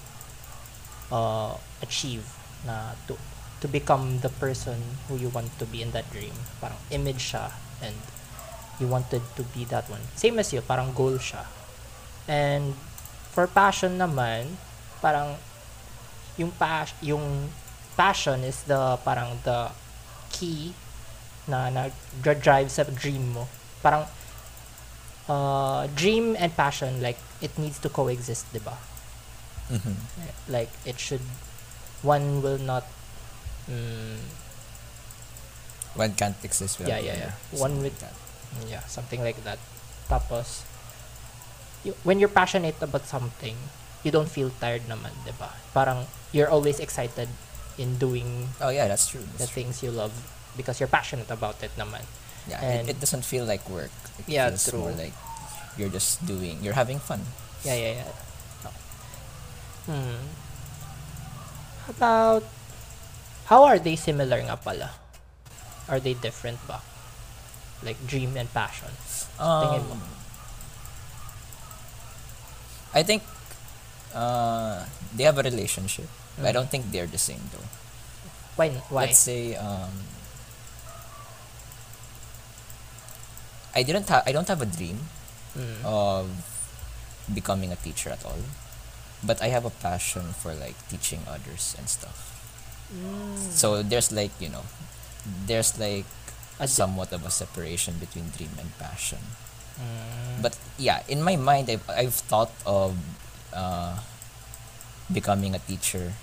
uh, 1.11 1.55
achieve 1.81 2.27
na 2.67 2.95
to 3.07 3.15
to 3.63 3.67
become 3.67 4.19
the 4.19 4.29
person 4.41 4.97
who 5.07 5.15
you 5.15 5.29
want 5.29 5.47
to 5.59 5.65
be 5.65 5.81
in 5.81 5.91
that 5.95 6.07
dream 6.11 6.33
parang 6.59 6.79
image 6.91 7.31
siya 7.31 7.55
and 7.79 7.95
you 8.79 8.87
wanted 8.87 9.21
to 9.35 9.43
be 9.51 9.65
that 9.65 9.85
one 9.89 10.01
same 10.15 10.39
as 10.39 10.53
you 10.53 10.61
parang 10.61 10.93
goal 10.93 11.17
siya 11.17 11.43
and 12.27 12.73
for 13.31 13.47
passion 13.47 13.97
naman 13.97 14.55
parang 15.01 15.35
yung 16.37 16.51
pas 16.55 16.89
yung 17.01 17.49
passion 17.97 18.41
is 18.43 18.63
the 18.65 18.95
parang 19.03 19.35
the 19.43 19.69
key 20.31 20.71
na 21.49 21.67
na 21.69 21.91
dri- 22.23 22.39
drive 22.39 22.69
sa 22.71 22.85
dream 22.87 23.35
mo 23.35 23.45
parang 23.83 24.07
uh, 25.27 25.83
dream 25.93 26.37
and 26.39 26.55
passion 26.55 27.01
like 27.01 27.19
it 27.41 27.51
needs 27.59 27.77
to 27.77 27.89
coexist 27.89 28.47
diba 28.53 28.77
Mhm. 29.71 29.95
like 30.51 30.67
it 30.83 30.99
should 30.99 31.23
one 32.03 32.43
will 32.43 32.59
not 32.59 32.83
mm, 33.71 34.19
One 35.91 36.15
can't 36.15 36.39
exist 36.43 36.79
without 36.79 37.03
Yeah, 37.03 37.03
yeah, 37.03 37.17
yeah. 37.27 37.33
One 37.59 37.83
with-. 37.83 37.99
Yeah 38.67 38.83
something 38.87 39.21
like 39.23 39.39
that 39.43 39.59
tapos 40.07 40.63
you, 41.83 41.95
when 42.03 42.19
you're 42.19 42.31
passionate 42.31 42.75
about 42.81 43.05
something 43.07 43.55
you 44.03 44.11
don't 44.11 44.29
feel 44.29 44.51
tired 44.59 44.83
naman 44.89 45.11
diba 45.23 45.49
parang 45.73 46.05
you're 46.31 46.49
always 46.49 46.79
excited 46.79 47.29
in 47.79 47.95
doing 47.97 48.51
Oh 48.59 48.69
yeah, 48.69 48.87
that's 48.87 49.07
true. 49.07 49.23
the 49.39 49.47
true. 49.47 49.63
things 49.63 49.81
you 49.81 49.89
love 49.91 50.11
because 50.59 50.79
you're 50.79 50.91
passionate 50.91 51.31
about 51.31 51.61
it 51.63 51.71
naman 51.79 52.03
Yeah, 52.49 52.57
and- 52.59 52.89
it, 52.89 52.97
it 52.97 52.99
doesn't 52.99 53.21
feel 53.21 53.45
like 53.45 53.61
work. 53.69 53.93
It 54.17 54.25
Yeah, 54.25 54.49
feels 54.49 54.65
true. 54.73 54.81
more 54.81 54.91
like 54.97 55.13
you're 55.77 55.93
just 55.93 56.25
doing, 56.25 56.57
you're 56.65 56.73
having 56.73 56.97
fun. 56.97 57.21
Yeah, 57.61 57.77
yeah, 57.77 57.93
yeah. 58.01 58.11
Hmm. 59.85 60.25
How 61.85 61.91
about 61.93 62.43
how 63.45 63.61
are 63.65 63.77
they 63.77 63.93
similar 63.95 64.41
nga 64.41 64.57
pala? 64.57 64.89
Are 65.89 65.99
they 66.01 66.13
different 66.17 66.57
ba? 66.65 66.81
Like 67.83 67.97
dream 68.05 68.37
and 68.37 68.45
passion. 68.53 68.89
Tingin 69.41 69.81
mo? 69.89 69.97
Um, 69.97 70.01
I 72.93 73.01
think 73.03 73.23
uh, 74.13 74.85
they 75.15 75.23
have 75.23 75.37
a 75.37 75.43
relationship. 75.43 76.07
but 76.37 76.47
I 76.47 76.51
Mm. 76.51 76.53
don't 76.53 76.69
think 76.71 76.91
they're 76.91 77.07
the 77.11 77.19
same 77.19 77.43
though. 77.51 77.67
Why? 78.55 78.69
Why? 78.91 79.05
Let's 79.11 79.19
say 79.19 79.55
um, 79.55 79.91
I 83.75 83.83
didn't 83.83 84.09
have 84.09 84.23
I 84.27 84.31
don't 84.31 84.47
have 84.47 84.61
a 84.61 84.65
dream 84.69 84.99
Mm. 85.51 85.83
of 85.83 86.31
becoming 87.33 87.73
a 87.73 87.75
teacher 87.75 88.07
at 88.09 88.23
all, 88.23 88.39
but 89.21 89.41
I 89.43 89.51
have 89.51 89.65
a 89.67 89.69
passion 89.83 90.31
for 90.31 90.55
like 90.55 90.75
teaching 90.87 91.19
others 91.27 91.75
and 91.77 91.89
stuff. 91.91 92.31
Mm. 92.87 93.35
So 93.51 93.83
there's 93.83 94.11
like 94.15 94.31
you 94.39 94.47
know, 94.47 94.63
there's 95.47 95.75
like 95.79 96.07
A 96.61 96.67
somewhat 96.69 97.09
of 97.11 97.25
a 97.25 97.31
separation 97.33 97.97
between 97.97 98.29
dream 98.37 98.53
and 98.61 98.69
passion. 98.77 99.17
Mm. 99.81 100.45
But 100.45 100.53
yeah, 100.77 101.01
in 101.09 101.23
my 101.25 101.35
mind, 101.35 101.69
I've, 101.73 101.89
I've 101.89 102.13
thought 102.13 102.53
of 102.65 102.93
uh, 103.51 103.97
becoming 105.11 105.55
a 105.55 105.59
teacher 105.59 106.13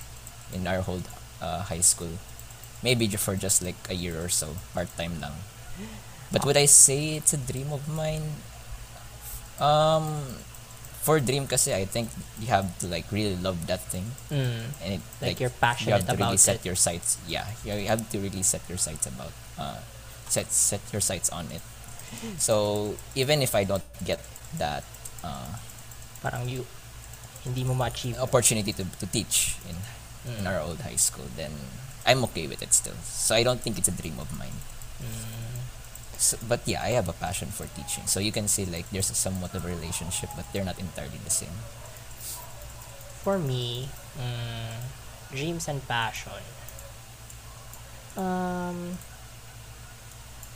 in 0.54 0.66
our 0.66 0.80
whole 0.80 1.02
uh, 1.42 1.62
high 1.66 1.82
school. 1.82 2.22
Maybe 2.82 3.08
for 3.08 3.34
just 3.34 3.62
like 3.66 3.74
a 3.90 3.94
year 3.94 4.22
or 4.22 4.28
so, 4.30 4.54
part 4.74 4.88
time 4.96 5.18
lang. 5.20 5.34
But 6.30 6.46
would 6.46 6.56
I 6.56 6.66
say 6.66 7.16
it's 7.16 7.32
a 7.34 7.36
dream 7.40 7.72
of 7.72 7.88
mine? 7.88 8.22
Um, 9.58 10.38
for 11.02 11.18
dream 11.18 11.46
kasi 11.48 11.74
I 11.74 11.84
think 11.84 12.10
you 12.38 12.46
have 12.48 12.78
to 12.78 12.86
like 12.86 13.10
really 13.10 13.34
love 13.34 13.66
that 13.66 13.80
thing 13.90 14.04
Mm. 14.30 14.62
and 14.84 14.90
it, 14.94 15.00
Like, 15.20 15.40
you're 15.40 15.50
passionate 15.50 15.88
you 15.88 16.06
have 16.06 16.06
to 16.06 16.16
really 16.22 16.36
set 16.36 16.62
it. 16.62 16.66
your 16.68 16.76
sights. 16.76 17.18
Yeah, 17.26 17.46
you 17.64 17.74
you 17.74 17.88
have 17.88 18.06
to 18.14 18.18
really 18.22 18.42
set 18.46 18.62
your 18.68 18.78
sights 18.78 19.06
about 19.10 19.32
uh, 19.58 19.80
set 20.30 20.52
set 20.52 20.80
your 20.92 21.00
sights 21.02 21.28
on 21.30 21.48
it. 21.52 21.62
So 22.40 22.96
even 23.14 23.42
if 23.42 23.54
I 23.54 23.64
don't 23.64 23.84
get 24.04 24.20
that 24.56 24.84
uh, 25.24 25.56
Parang 26.22 26.48
you 26.48 26.64
hindi 27.44 27.62
mo 27.64 27.74
ma-achieve. 27.74 28.18
opportunity 28.18 28.72
to, 28.74 28.84
to 28.98 29.06
teach 29.06 29.56
in 29.68 29.76
in 30.28 30.44
Mm. 30.44 30.50
our 30.50 30.60
old 30.60 30.82
high 30.84 30.98
school, 30.98 31.24
then 31.38 31.54
I'm 32.04 32.20
okay 32.28 32.44
with 32.50 32.60
it 32.60 32.74
still. 32.74 32.98
So 33.06 33.32
I 33.32 33.40
don't 33.46 33.62
think 33.62 33.78
it's 33.78 33.88
a 33.88 33.94
dream 33.96 34.18
of 34.20 34.28
mine. 34.36 34.56
Mm. 35.00 35.62
So, 36.18 36.36
but 36.44 36.66
yeah, 36.66 36.82
I 36.82 36.92
have 36.98 37.08
a 37.08 37.14
passion 37.16 37.48
for 37.54 37.64
teaching. 37.72 38.04
So 38.10 38.18
you 38.20 38.32
can 38.34 38.44
say 38.50 38.66
like 38.66 38.90
there's 38.90 39.08
a 39.08 39.16
somewhat 39.16 39.54
of 39.54 39.64
a 39.64 39.70
relationship, 39.70 40.28
but 40.36 40.44
they're 40.52 40.66
not 40.66 40.76
entirely 40.76 41.16
the 41.22 41.30
same. 41.32 41.54
For 43.22 43.38
me, 43.38 43.88
mm, 44.18 44.76
dreams 45.32 45.64
and 45.70 45.80
passion. 45.86 46.42
Um, 48.18 48.98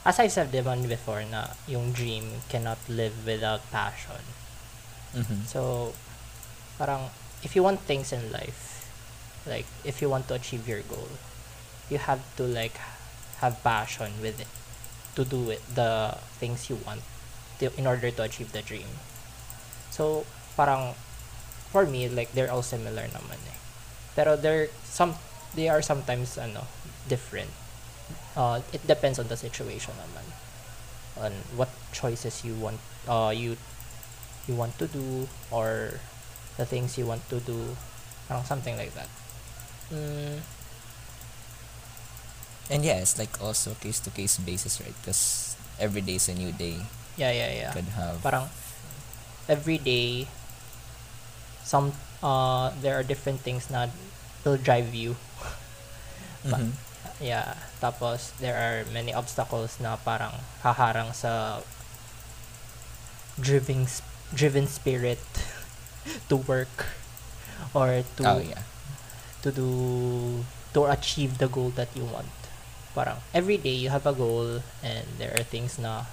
as 0.04 0.18
I 0.18 0.26
said 0.26 0.50
naman 0.50 0.88
before 0.88 1.22
na 1.22 1.54
yung 1.70 1.92
dream 1.94 2.42
cannot 2.50 2.78
live 2.88 3.14
without 3.26 3.62
passion. 3.70 4.22
Mm-hmm. 5.14 5.46
So, 5.46 5.92
parang, 6.78 7.14
if 7.42 7.54
you 7.54 7.62
want 7.62 7.80
things 7.86 8.12
in 8.12 8.32
life, 8.32 8.90
like, 9.46 9.66
if 9.84 10.02
you 10.02 10.10
want 10.10 10.26
to 10.28 10.34
achieve 10.34 10.66
your 10.66 10.82
goal, 10.82 11.08
you 11.90 11.98
have 11.98 12.22
to, 12.36 12.42
like, 12.42 12.78
have 13.38 13.62
passion 13.62 14.10
with 14.20 14.40
it, 14.40 14.50
to 15.14 15.24
do 15.24 15.50
it, 15.50 15.62
the 15.74 16.18
things 16.38 16.70
you 16.70 16.78
want, 16.82 17.02
to, 17.58 17.70
in 17.78 17.86
order 17.86 18.10
to 18.10 18.22
achieve 18.22 18.50
the 18.50 18.62
dream. 18.62 18.98
So, 19.90 20.26
parang, 20.56 20.94
for 21.70 21.86
me, 21.86 22.08
like, 22.08 22.32
they're 22.32 22.50
all 22.50 22.62
similar 22.62 23.06
naman 23.06 23.38
eh. 23.46 23.58
Pero 24.16 24.36
they're, 24.36 24.68
some, 24.82 25.14
they 25.54 25.68
are 25.68 25.82
sometimes, 25.82 26.38
ano, 26.38 26.66
different. 27.08 27.50
Uh, 28.32 28.60
it 28.72 28.80
depends 28.86 29.18
on 29.18 29.28
the 29.28 29.36
situation 29.36 29.92
naman. 30.00 30.24
On 31.20 31.32
what 31.56 31.68
choices 31.92 32.40
you 32.44 32.56
want, 32.56 32.80
uh, 33.04 33.28
you 33.34 33.56
you 34.48 34.54
want 34.56 34.74
to 34.80 34.88
do 34.88 35.28
or 35.52 36.00
the 36.56 36.64
things 36.66 36.96
you 36.98 37.06
want 37.06 37.22
to 37.30 37.38
do 37.44 37.76
parang 38.26 38.42
something 38.44 38.74
like 38.76 38.90
that 38.98 39.06
mm, 39.92 40.40
And 42.70 42.84
yeah, 42.84 42.98
it's 43.04 43.18
like 43.18 43.36
also 43.42 43.74
case 43.78 44.00
to 44.00 44.10
case 44.10 44.38
basis, 44.38 44.80
right? 44.80 44.94
Because 45.02 45.54
every 45.78 46.00
day 46.00 46.16
is 46.16 46.28
a 46.28 46.34
new 46.34 46.52
day. 46.52 46.80
yeah 47.20 47.28
yeah 47.28 47.52
yeah 47.52 47.72
Could 47.76 47.92
have 47.92 48.24
parang 48.24 48.48
every 49.44 49.76
day 49.76 50.24
some 51.60 51.92
uh 52.24 52.72
there 52.80 52.96
are 52.96 53.04
different 53.04 53.44
things 53.44 53.68
that 53.68 53.92
will 54.48 54.56
drive 54.56 54.96
you 54.96 55.14
Mhm. 56.48 56.72
Yeah 57.20 57.54
tapos 57.80 58.34
there 58.42 58.56
are 58.58 58.82
many 58.90 59.14
obstacles 59.14 59.78
na 59.78 59.96
parang 60.00 60.32
haharang 60.62 61.10
sa 61.14 61.60
driving 63.40 63.86
sp- 63.88 64.06
driven 64.34 64.66
spirit 64.66 65.20
to 66.28 66.36
work 66.36 66.86
or 67.74 68.02
to 68.16 68.22
Oh 68.26 68.40
yeah. 68.40 68.64
to 69.42 69.52
do 69.52 69.70
to 70.72 70.84
achieve 70.88 71.38
the 71.38 71.48
goal 71.48 71.70
that 71.76 71.88
you 71.94 72.04
want. 72.04 72.32
Parang 72.94 73.20
every 73.32 73.56
day 73.56 73.72
you 73.76 73.88
have 73.88 74.04
a 74.06 74.12
goal 74.12 74.60
and 74.84 75.06
there 75.16 75.32
are 75.36 75.44
things 75.44 75.78
na 75.78 76.04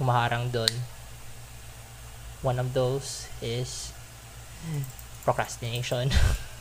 humaharang 0.00 0.52
doon. 0.52 0.70
One 2.42 2.58
of 2.58 2.72
those 2.74 3.28
is 3.40 3.92
procrastination. 5.24 6.10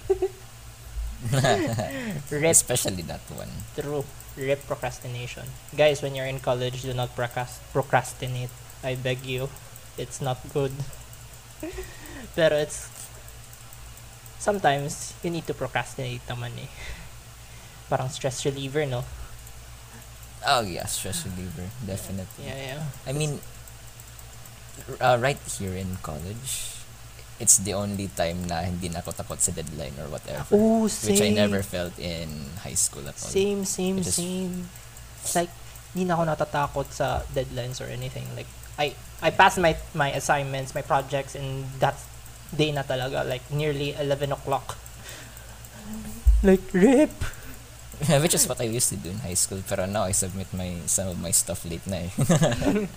Rip 2.31 2.51
Especially 2.51 3.03
that 3.05 3.21
one. 3.37 3.49
through 3.75 4.03
rip 4.37 4.65
procrastination. 4.65 5.43
Guys, 5.75 6.01
when 6.01 6.15
you're 6.15 6.25
in 6.25 6.39
college, 6.39 6.81
do 6.81 6.93
not 6.93 7.15
procrast- 7.15 7.61
procrastinate. 7.73 8.49
I 8.83 8.95
beg 8.95 9.25
you. 9.25 9.49
It's 9.97 10.21
not 10.21 10.39
good. 10.53 10.71
Pero 12.35 12.55
it's 12.57 12.87
sometimes 14.39 15.13
you 15.21 15.29
need 15.29 15.45
to 15.45 15.53
procrastinate 15.53 16.25
naman 16.25 16.57
eh. 16.57 16.71
Parang 17.91 18.09
stress 18.09 18.41
reliever, 18.47 18.85
no? 18.87 19.03
Oh 20.47 20.61
yeah, 20.65 20.87
stress 20.89 21.21
reliever, 21.27 21.69
definitely. 21.85 22.47
Yeah, 22.49 22.57
yeah. 22.57 22.83
I 23.05 23.13
mean, 23.13 23.37
uh, 24.97 25.19
right 25.21 25.37
here 25.59 25.75
in 25.77 26.01
college, 26.01 26.80
it's 27.41 27.57
the 27.65 27.73
only 27.73 28.07
time 28.13 28.45
na 28.45 28.61
hindi 28.61 28.87
na 28.87 29.01
ako 29.01 29.17
takot 29.17 29.41
sa 29.41 29.49
deadline 29.49 29.97
or 29.97 30.07
whatever. 30.13 30.45
Oh, 30.53 30.85
same. 30.85 31.17
Which 31.17 31.25
I 31.25 31.33
never 31.33 31.65
felt 31.65 31.97
in 31.97 32.29
high 32.61 32.77
school 32.77 33.01
at 33.09 33.17
all. 33.17 33.33
Same, 33.33 33.65
same, 33.65 33.97
It 33.97 34.13
same. 34.13 34.69
Like, 35.33 35.49
hindi 35.91 36.05
na 36.05 36.21
ako 36.21 36.23
natatakot 36.29 36.87
sa 36.93 37.25
deadlines 37.33 37.81
or 37.81 37.89
anything. 37.89 38.29
Like, 38.37 38.47
I 38.77 38.93
I 39.25 39.33
passed 39.33 39.57
my 39.57 39.73
my 39.97 40.13
assignments, 40.13 40.77
my 40.77 40.85
projects, 40.85 41.33
and 41.33 41.65
that 41.81 41.97
day 42.53 42.69
na 42.69 42.85
talaga, 42.85 43.25
like, 43.25 43.43
nearly 43.49 43.97
11 43.97 44.31
o'clock. 44.31 44.77
Like, 46.45 46.61
rip! 46.73 47.13
Which 48.23 48.33
is 48.33 48.45
what 48.49 48.61
I 48.61 48.65
used 48.65 48.89
to 48.89 48.97
do 48.97 49.09
in 49.09 49.21
high 49.21 49.37
school. 49.37 49.61
Pero 49.65 49.85
now 49.85 50.09
I 50.09 50.13
submit 50.13 50.49
my 50.53 50.81
some 50.89 51.09
of 51.09 51.17
my 51.21 51.29
stuff 51.29 51.65
late 51.65 51.85
na 51.85 52.05
eh. 52.05 52.11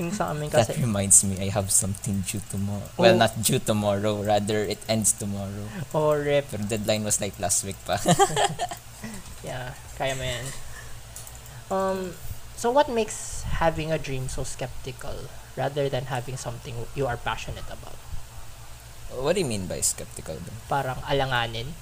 Yung 0.00 0.12
sa 0.12 0.32
amin 0.32 0.48
that 0.48 0.68
kasi, 0.72 0.80
reminds 0.80 1.20
me, 1.24 1.36
I 1.44 1.52
have 1.52 1.68
something 1.68 2.24
due 2.24 2.40
tomorrow. 2.48 2.88
Oh. 2.96 3.02
Well, 3.04 3.16
not 3.20 3.36
due 3.44 3.60
tomorrow. 3.60 4.22
Rather, 4.24 4.64
it 4.64 4.80
ends 4.88 5.12
tomorrow. 5.12 5.68
oh, 5.92 6.16
rip. 6.16 6.48
Pero 6.48 6.64
deadline 6.64 7.04
was 7.04 7.20
like 7.20 7.36
last 7.38 7.64
week 7.64 7.76
pa. 7.84 8.00
Yeah, 9.44 9.76
kaya 10.00 10.16
mo 10.16 10.24
yan. 10.24 10.46
Um, 11.68 12.00
so 12.56 12.72
what 12.72 12.88
makes 12.88 13.44
having 13.60 13.92
a 13.92 14.00
dream 14.00 14.32
so 14.32 14.40
skeptical 14.40 15.28
rather 15.52 15.92
than 15.92 16.08
having 16.08 16.40
something 16.40 16.88
you 16.96 17.04
are 17.04 17.20
passionate 17.20 17.68
about? 17.68 18.00
what 19.14 19.36
do 19.36 19.44
you 19.44 19.46
mean 19.46 19.68
by 19.68 19.78
skeptical? 19.84 20.40
Bro? 20.40 20.54
Parang 20.66 20.98
alanganin? 21.04 21.76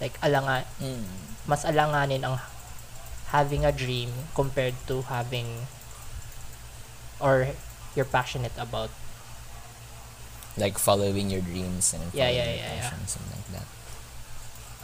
Like, 0.00 0.14
alanga, 0.22 0.62
Mm. 0.78 1.04
mas 1.50 1.66
alanganin 1.66 2.22
ang 2.22 2.38
having 3.30 3.64
a 3.64 3.72
dream 3.72 4.10
compared 4.34 4.74
to 4.86 5.02
having 5.02 5.66
or 7.20 7.48
you're 7.94 8.04
passionate 8.08 8.52
about. 8.58 8.90
Like 10.56 10.78
following 10.78 11.30
your 11.30 11.40
dreams 11.40 11.94
and 11.94 12.12
Yeah, 12.12 12.30
yeah, 12.30 12.44
your 12.44 12.56
yeah, 12.56 12.74
yeah. 12.74 12.90
something 12.90 13.22
like 13.30 13.48
that. 13.54 13.66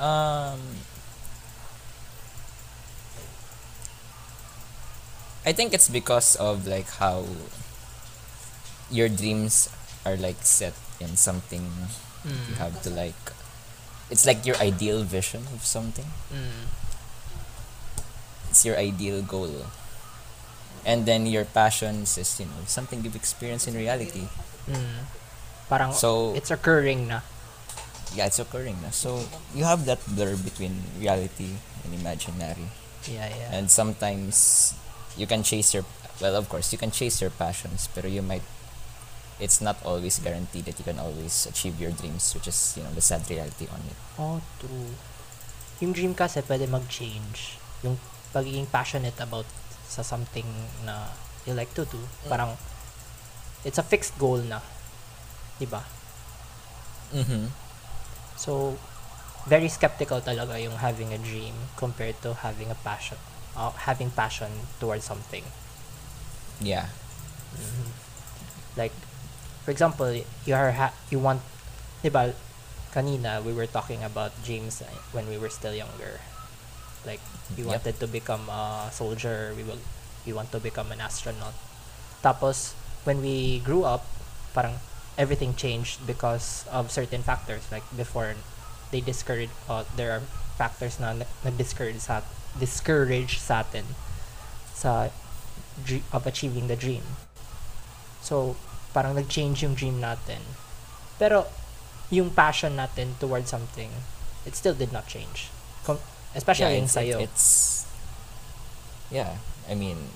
Um, 0.03 0.61
I 5.47 5.53
think 5.53 5.75
it's 5.75 5.89
because 5.89 6.37
of 6.37 6.67
like 6.67 6.89
how 6.99 7.27
your 8.91 9.09
dreams 9.09 9.69
are 10.05 10.17
like 10.17 10.43
set 10.43 10.75
in 11.01 11.17
something 11.17 11.71
you 12.25 12.57
Mm. 12.57 12.57
have 12.57 12.81
to 12.83 12.89
like 12.91 13.17
it's 14.09 14.25
like 14.25 14.47
your 14.47 14.57
ideal 14.57 15.05
vision 15.05 15.45
of 15.53 15.65
something 15.65 16.09
Mm. 16.33 16.69
It's 18.55 18.63
your 18.63 18.79
ideal 18.79 19.19
goal 19.19 19.67
and 20.87 21.11
then 21.11 21.27
your 21.27 21.43
passions 21.45 22.15
is 22.15 22.39
you 22.39 22.47
know 22.47 22.63
something 22.71 23.03
you've 23.03 23.19
experienced 23.19 23.67
in 23.67 23.75
reality 23.75 24.31
Mm. 24.65 25.05
Parang 25.69 25.91
so 25.93 26.33
it's 26.33 26.49
occurring 26.49 27.11
na. 27.11 27.21
yeah 28.15 28.25
it's 28.25 28.39
occurring 28.39 28.79
na 28.81 28.89
so 28.89 29.27
you 29.53 29.67
have 29.67 29.85
that 29.91 29.99
blur 30.07 30.39
between 30.39 30.87
reality 30.97 31.59
and 31.83 31.91
imaginary 31.93 32.71
Yeah, 33.05 33.29
yeah. 33.29 33.53
and 33.53 33.69
sometimes 33.69 34.73
you 35.19 35.27
can 35.29 35.43
chase 35.45 35.75
your 35.77 35.85
well 36.23 36.33
of 36.39 36.49
course 36.49 36.73
you 36.73 36.81
can 36.81 36.89
chase 36.89 37.21
your 37.21 37.29
passions 37.29 37.91
but 37.93 38.09
you 38.09 38.25
might 38.25 38.41
it's 39.37 39.61
not 39.61 39.77
always 39.85 40.17
guaranteed 40.17 40.65
that 40.65 40.79
you 40.81 40.87
can 40.87 40.97
always 40.97 41.45
achieve 41.45 41.77
your 41.77 41.93
dreams 41.93 42.33
which 42.33 42.49
is 42.49 42.57
you 42.79 42.87
know 42.87 42.93
the 42.97 43.05
sad 43.05 43.21
reality 43.29 43.69
on 43.69 43.83
it 43.85 43.99
Oh, 44.17 44.39
true. 44.57 44.95
Yung 45.83 45.91
dream 45.93 46.15
kasi 46.15 46.39
pwede 46.47 46.71
mag-change. 46.71 47.59
Yung 47.83 47.99
pagiging 48.35 48.67
passionate 48.67 49.17
about 49.23 49.47
sa 49.87 50.03
something 50.03 50.45
na 50.83 51.15
you 51.47 51.55
like 51.55 51.71
to 51.79 51.87
do. 51.87 52.01
Parang, 52.27 52.59
it's 53.63 53.79
a 53.79 53.87
fixed 53.87 54.19
goal 54.19 54.43
na. 54.43 54.59
Diba? 55.63 55.87
mm-hmm. 57.15 57.47
So, 58.35 58.77
very 59.47 59.69
skeptical 59.71 60.21
talaga 60.21 60.59
yung 60.59 60.83
having 60.83 61.15
a 61.15 61.21
dream 61.21 61.55
compared 61.79 62.19
to 62.27 62.35
having 62.35 62.75
a 62.75 62.79
passion. 62.83 63.19
Uh, 63.55 63.71
having 63.87 64.11
passion 64.11 64.51
towards 64.83 65.07
something. 65.07 65.47
yeah 66.59 66.91
Like, 68.77 68.91
for 69.63 69.71
example, 69.71 70.11
you 70.45 70.55
are 70.55 70.75
ha- 70.75 70.97
you 71.07 71.23
want, 71.23 71.39
diba, 72.03 72.35
kanina 72.91 73.39
we 73.39 73.55
were 73.55 73.71
talking 73.71 74.03
about 74.03 74.35
dreams 74.43 74.83
when 75.15 75.31
we 75.31 75.39
were 75.39 75.51
still 75.51 75.75
younger. 75.75 76.19
Like, 77.07 77.21
we 77.57 77.63
Yep. 77.63 77.71
wanted 77.71 77.97
to 78.01 78.07
become 78.09 78.49
a 78.49 78.89
soldier, 78.93 79.53
we 79.57 79.63
will, 79.63 79.81
we 80.27 80.33
want 80.33 80.51
to 80.53 80.61
become 80.61 80.91
an 80.93 81.01
astronaut. 81.01 81.55
Tapos, 82.25 82.73
when 83.05 83.21
we 83.21 83.61
grew 83.61 83.85
up, 83.85 84.05
parang 84.57 84.81
everything 85.17 85.55
changed 85.55 86.07
because 86.07 86.65
of 86.73 86.91
certain 86.91 87.23
factors. 87.23 87.63
Like, 87.71 87.85
before, 87.95 88.35
they 88.91 89.01
discourage, 89.01 89.51
uh, 89.69 89.85
there 89.97 90.13
are 90.13 90.23
factors 90.57 90.99
na 90.99 91.15
nag-discourage 91.45 92.01
sa, 92.01 92.23
discourage 92.59 93.39
sa 93.39 93.61
atin 93.67 93.85
sa 94.75 95.11
of 96.15 96.23
achieving 96.27 96.69
the 96.71 96.77
dream. 96.79 97.03
So, 98.23 98.57
parang 98.95 99.19
nag-change 99.19 99.63
yung 99.67 99.75
dream 99.75 100.01
natin. 100.01 100.41
Pero, 101.19 101.51
yung 102.11 102.31
passion 102.31 102.79
natin 102.79 103.19
towards 103.19 103.51
something, 103.51 103.91
it 104.47 104.55
still 104.55 104.75
did 104.75 104.93
not 104.95 105.11
change. 105.11 105.51
Com- 105.83 106.03
especially 106.35 106.75
yeah, 106.75 106.79
yung 106.83 106.89
it's, 106.91 106.95
sa'yo. 106.95 107.17
it's 107.21 107.47
yeah 109.11 109.39
i 109.71 109.75
mean 109.75 110.11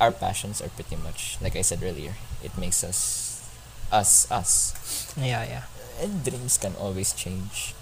our 0.00 0.10
passions 0.12 0.60
are 0.60 0.72
pretty 0.72 0.96
much 0.96 1.36
like 1.40 1.54
i 1.56 1.62
said 1.62 1.82
earlier 1.82 2.14
it 2.42 2.56
makes 2.56 2.82
us 2.82 3.40
us 3.92 4.30
us 4.30 4.74
yeah, 5.18 5.44
yeah. 5.44 5.64
and 6.00 6.24
dreams 6.24 6.56
can 6.56 6.72
always 6.78 7.12
change 7.12 7.74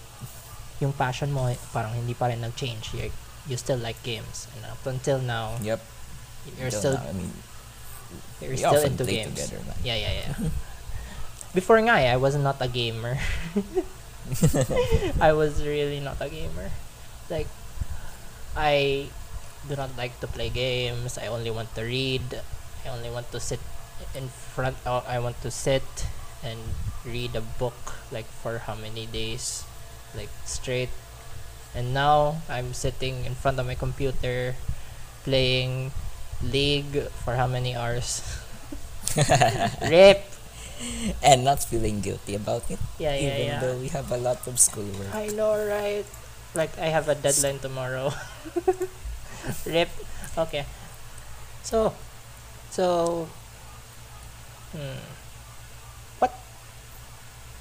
Yung 0.79 0.95
passion 0.95 1.35
mo, 1.35 1.51
parang 1.75 1.91
hindi 1.91 2.15
pa 2.15 2.31
rin 2.31 2.39
nag-change. 2.39 2.95
You, 2.95 3.11
you 3.51 3.59
still 3.59 3.83
like 3.83 3.99
games. 4.07 4.47
And 4.55 4.63
up 4.71 4.79
until 4.87 5.19
now, 5.19 5.59
yep 5.59 5.83
you're 6.55 6.71
Until 6.71 6.79
still, 6.81 6.95
now, 6.95 7.11
i 7.11 7.13
mean 7.19 7.35
you're 8.39 8.55
we 8.55 8.63
still 8.63 8.79
often 8.79 8.95
into 8.95 9.03
play 9.03 9.27
games. 9.27 9.35
together 9.35 9.59
man 9.67 9.75
Yeah, 9.83 9.99
yeah, 9.99 10.13
yeah. 10.23 10.35
Before 11.59 11.83
nga, 11.83 11.99
eh, 11.99 12.15
I 12.15 12.17
was 12.17 12.39
not 12.39 12.63
a 12.63 12.71
gamer. 12.71 13.19
I 15.21 15.35
was 15.35 15.65
really 15.67 15.99
not 15.99 16.23
a 16.23 16.31
gamer. 16.31 16.71
Like, 17.31 17.49
I 18.57 19.09
do 19.69 19.77
not 19.77 19.97
like 19.97 20.19
to 20.21 20.27
play 20.27 20.49
games. 20.49 21.19
I 21.19 21.27
only 21.29 21.51
want 21.51 21.75
to 21.75 21.83
read. 21.83 22.41
I 22.85 22.89
only 22.89 23.11
want 23.11 23.31
to 23.33 23.41
sit 23.41 23.61
in 24.15 24.29
front. 24.29 24.77
Uh, 24.87 25.03
I 25.07 25.19
want 25.19 25.41
to 25.43 25.51
sit 25.51 25.85
and 26.43 26.59
read 27.05 27.35
a 27.37 27.41
book 27.43 27.77
like 28.13 28.27
for 28.43 28.59
how 28.59 28.75
many 28.75 29.07
days, 29.07 29.65
like 30.17 30.31
straight. 30.45 30.91
And 31.75 31.93
now 31.93 32.41
I'm 32.49 32.73
sitting 32.73 33.25
in 33.27 33.35
front 33.35 33.59
of 33.61 33.67
my 33.67 33.75
computer, 33.75 34.55
playing 35.25 35.93
League 36.43 37.11
for 37.25 37.35
how 37.37 37.47
many 37.47 37.75
hours? 37.77 38.23
Rip. 39.83 40.25
and 41.25 41.43
not 41.43 41.59
feeling 41.65 42.01
guilty 42.01 42.37
about 42.37 42.63
it 42.71 42.79
Yeah, 42.99 43.11
yeah, 43.15 43.27
even 43.35 43.47
yeah. 43.47 43.61
though 43.61 43.77
we 43.79 43.89
have 43.89 44.13
a 44.13 44.17
lot 44.17 44.47
of 44.47 44.61
schoolwork 44.61 45.11
I 45.13 45.27
know, 45.35 45.59
right? 45.67 46.07
Like 46.55 46.77
I 46.79 46.87
have 46.87 47.09
a 47.09 47.15
deadline 47.15 47.59
tomorrow. 47.59 48.13
Rip. 49.67 49.89
Okay. 50.37 50.65
So, 51.63 51.93
so, 52.71 53.29
hmm. 54.73 54.99
What, 56.19 56.33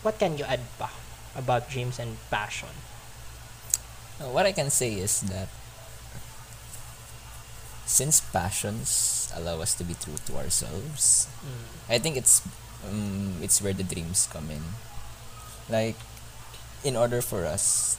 what 0.03 0.17
can 0.19 0.37
you 0.37 0.45
add 0.45 0.61
pa 0.79 0.89
about 1.35 1.69
dreams 1.69 1.99
and 1.99 2.17
passion? 2.29 2.69
What 4.19 4.47
i 4.47 4.51
can 4.51 4.71
say 4.71 4.93
is 4.97 5.21
that 5.29 5.47
since 7.85 8.19
passions 8.19 9.31
allow 9.35 9.61
us 9.61 9.75
to 9.75 9.83
be 9.83 9.93
true 9.93 10.17
to 10.25 10.35
ourselves 10.37 11.27
Mm. 11.37 11.63
I 11.87 11.97
think 11.99 12.17
it's 12.17 12.41
um, 12.83 13.37
it's 13.41 13.61
where 13.61 13.73
the 13.73 13.83
dreams 13.83 14.27
come 14.31 14.49
in. 14.51 14.63
Like 15.69 15.95
in 16.83 16.95
order 16.95 17.21
for 17.21 17.45
us 17.45 17.95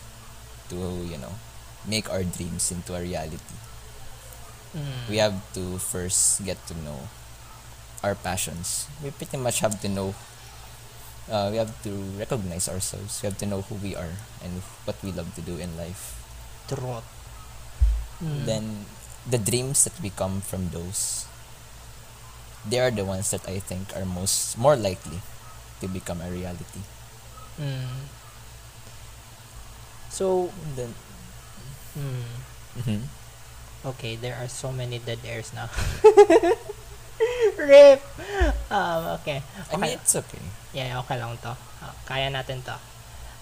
to, 0.70 0.76
you 1.06 1.18
know, 1.18 1.34
make 1.86 2.10
our 2.10 2.22
dreams 2.24 2.70
into 2.72 2.94
a 2.94 3.00
reality, 3.02 3.56
Mm. 4.76 5.08
we 5.08 5.16
have 5.16 5.32
to 5.56 5.78
first 5.80 6.44
get 6.44 6.60
to 6.68 6.76
know 6.84 7.08
our 8.04 8.14
passions. 8.14 8.84
We 9.02 9.10
pretty 9.10 9.38
much 9.40 9.60
have 9.60 9.80
to 9.80 9.88
know 9.88 10.14
uh, 11.30 11.48
we 11.52 11.56
have 11.56 11.72
to 11.84 11.92
recognize 12.18 12.68
ourselves. 12.68 13.20
We 13.22 13.28
have 13.28 13.38
to 13.38 13.46
know 13.46 13.62
who 13.62 13.76
we 13.76 13.96
are 13.96 14.12
and 14.44 14.60
what 14.84 14.96
we 15.02 15.12
love 15.12 15.34
to 15.36 15.42
do 15.42 15.56
in 15.56 15.76
life. 15.76 16.16
Truth. 16.68 17.04
Mm. 18.22 18.44
Then 18.44 18.64
the 19.28 19.38
dreams 19.38 19.84
that 19.84 19.96
we 20.02 20.10
come 20.10 20.40
from 20.40 20.70
those 20.70 21.24
they 22.68 22.80
are 22.80 22.90
the 22.90 23.04
ones 23.04 23.30
that 23.30 23.48
I 23.48 23.58
think 23.60 23.94
are 23.96 24.04
most 24.04 24.58
more 24.58 24.76
likely 24.76 25.20
to 25.80 25.88
become 25.88 26.20
a 26.20 26.28
reality. 26.30 26.82
Mm. 27.60 28.10
So, 30.10 30.50
Then 30.74 30.94
mm. 31.96 32.24
mhm. 32.80 33.00
Okay, 33.94 34.16
there 34.16 34.34
are 34.34 34.48
so 34.50 34.72
many 34.72 34.98
dead 34.98 35.22
airs 35.22 35.54
now. 35.54 35.70
Rip! 37.58 38.02
um, 38.70 39.22
okay. 39.22 39.42
I 39.70 39.76
mean, 39.78 39.94
Okay. 39.94 40.02
it's 40.02 40.14
okay. 40.18 40.42
Yeah, 40.74 40.98
okay 41.06 41.14
lang 41.18 41.38
to. 41.46 41.54
Ah, 41.54 41.94
kaya 42.06 42.26
natin 42.26 42.66
to. 42.66 42.76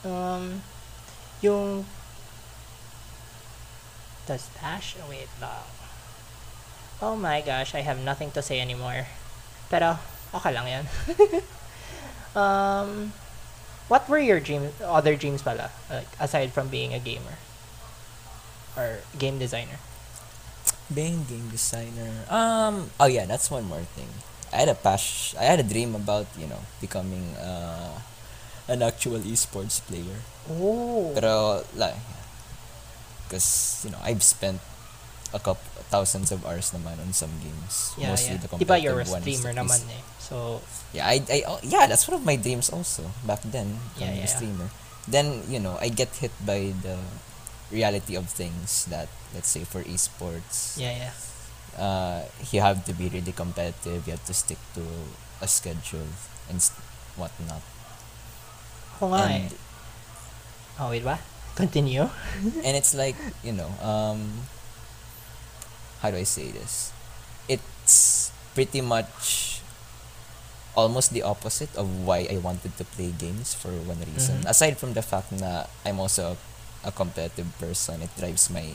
Um, 0.05 0.61
yung 1.41 1.89
the 4.29 4.37
stash, 4.37 4.97
wait 5.09 5.33
lang. 5.41 5.65
Oh 7.01 7.17
my 7.17 7.41
gosh, 7.41 7.75
I 7.75 7.81
have 7.81 8.01
nothing 8.01 8.31
to 8.37 8.43
say 8.45 8.61
anymore. 8.61 9.09
Pero, 9.69 9.97
okay 10.33 10.53
lang 10.53 10.67
yan. 10.69 10.85
um, 12.41 13.13
what 13.89 14.09
were 14.09 14.19
your 14.19 14.41
dreams, 14.41 14.73
other 14.83 15.17
dreams 15.17 15.43
pala, 15.43 15.71
like, 15.91 16.09
aside 16.19 16.53
from 16.53 16.69
being 16.69 16.95
a 16.95 16.99
gamer? 16.99 17.39
Or 18.77 19.01
game 19.19 19.39
designer? 19.39 19.79
Being 20.93 21.25
game 21.25 21.49
designer. 21.49 22.13
Um. 22.31 22.91
Oh 23.01 23.07
yeah, 23.07 23.25
that's 23.25 23.51
one 23.51 23.65
more 23.65 23.83
thing. 23.97 24.09
I 24.53 24.63
had 24.63 24.69
a 24.69 24.75
pash. 24.75 25.35
I 25.35 25.45
had 25.45 25.59
a 25.59 25.67
dream 25.67 25.95
about 25.95 26.27
you 26.39 26.47
know 26.47 26.61
becoming 26.81 27.35
uh, 27.41 27.99
an 28.69 28.83
actual 28.83 29.19
esports 29.19 29.81
player. 29.81 30.23
Oh. 30.51 31.11
Pero 31.15 31.65
like, 31.75 31.97
because 33.25 33.83
you 33.83 33.91
know 33.91 33.99
I've 34.05 34.23
spent 34.23 34.61
a 35.35 35.39
couple 35.39 35.63
thousands 35.89 36.31
of 36.31 36.43
hours 36.47 36.71
naman 36.75 36.99
on 36.99 37.13
some 37.13 37.31
games. 37.41 37.95
yeah, 37.97 38.11
mostly 38.11 38.35
yeah. 38.37 38.43
the 38.43 38.49
Diba 38.59 38.77
you're 38.83 39.01
a 39.01 39.07
competitive 39.07 39.11
ones 39.11 39.25
streamer 39.25 39.51
at 39.51 39.57
naman 39.57 39.81
least. 39.87 39.97
eh. 39.97 40.03
So, 40.19 40.37
Yeah, 40.93 41.07
I, 41.07 41.23
I 41.31 41.39
oh, 41.47 41.61
yeah, 41.63 41.87
that's 41.87 42.07
one 42.09 42.19
of 42.19 42.25
my 42.27 42.35
dreams 42.35 42.71
also 42.71 43.07
back 43.23 43.43
then. 43.47 43.79
Yeah, 43.99 44.11
becoming 44.11 44.17
yeah, 44.19 44.27
a 44.27 44.31
yeah. 44.31 44.37
streamer. 44.39 44.69
Then 45.07 45.27
you 45.47 45.61
know 45.61 45.79
I 45.79 45.89
get 45.89 46.11
hit 46.19 46.35
by 46.43 46.75
the 46.83 46.99
reality 47.71 48.17
of 48.17 48.27
things 48.27 48.87
that 48.91 49.07
let's 49.35 49.47
say 49.51 49.63
for 49.63 49.83
esports, 49.87 50.75
yeah, 50.79 51.11
yeah. 51.11 51.15
uh, 51.79 52.21
you 52.51 52.59
have 52.63 52.83
to 52.87 52.93
be 52.95 53.07
really 53.09 53.31
competitive. 53.31 54.07
You 54.07 54.19
have 54.19 54.27
to 54.27 54.35
stick 54.35 54.59
to 54.75 54.83
a 55.43 55.47
schedule 55.47 56.11
and 56.51 56.59
s- 56.59 56.75
whatnot. 57.15 57.63
Ako 58.99 59.13
nga 59.15 59.21
eh. 59.31 59.47
And 59.47 59.51
Oh, 60.77 60.91
wait 60.93 61.05
ba? 61.07 61.17
Continue? 61.57 62.05
and 62.67 62.75
it's 62.77 62.93
like 62.93 63.17
you 63.41 63.53
know 63.53 63.69
um 63.81 64.45
how 66.03 66.11
do 66.11 66.17
i 66.17 66.25
say 66.25 66.51
this 66.51 66.93
it's 67.49 68.31
pretty 68.55 68.81
much 68.81 69.61
almost 70.77 71.13
the 71.13 71.23
opposite 71.23 71.73
of 71.77 71.89
why 72.07 72.27
i 72.31 72.37
wanted 72.37 72.77
to 72.77 72.85
play 72.85 73.11
games 73.17 73.55
for 73.55 73.73
one 73.89 73.99
reason 74.13 74.45
Mhm. 74.45 74.51
aside 74.51 74.77
from 74.77 74.93
the 74.93 75.03
fact 75.03 75.33
that 75.39 75.71
i'm 75.85 75.99
also 76.01 76.37
a, 76.85 76.89
a 76.89 76.93
competitive 76.93 77.49
person 77.59 78.03
it 78.03 78.13
drives 78.21 78.51
my 78.53 78.67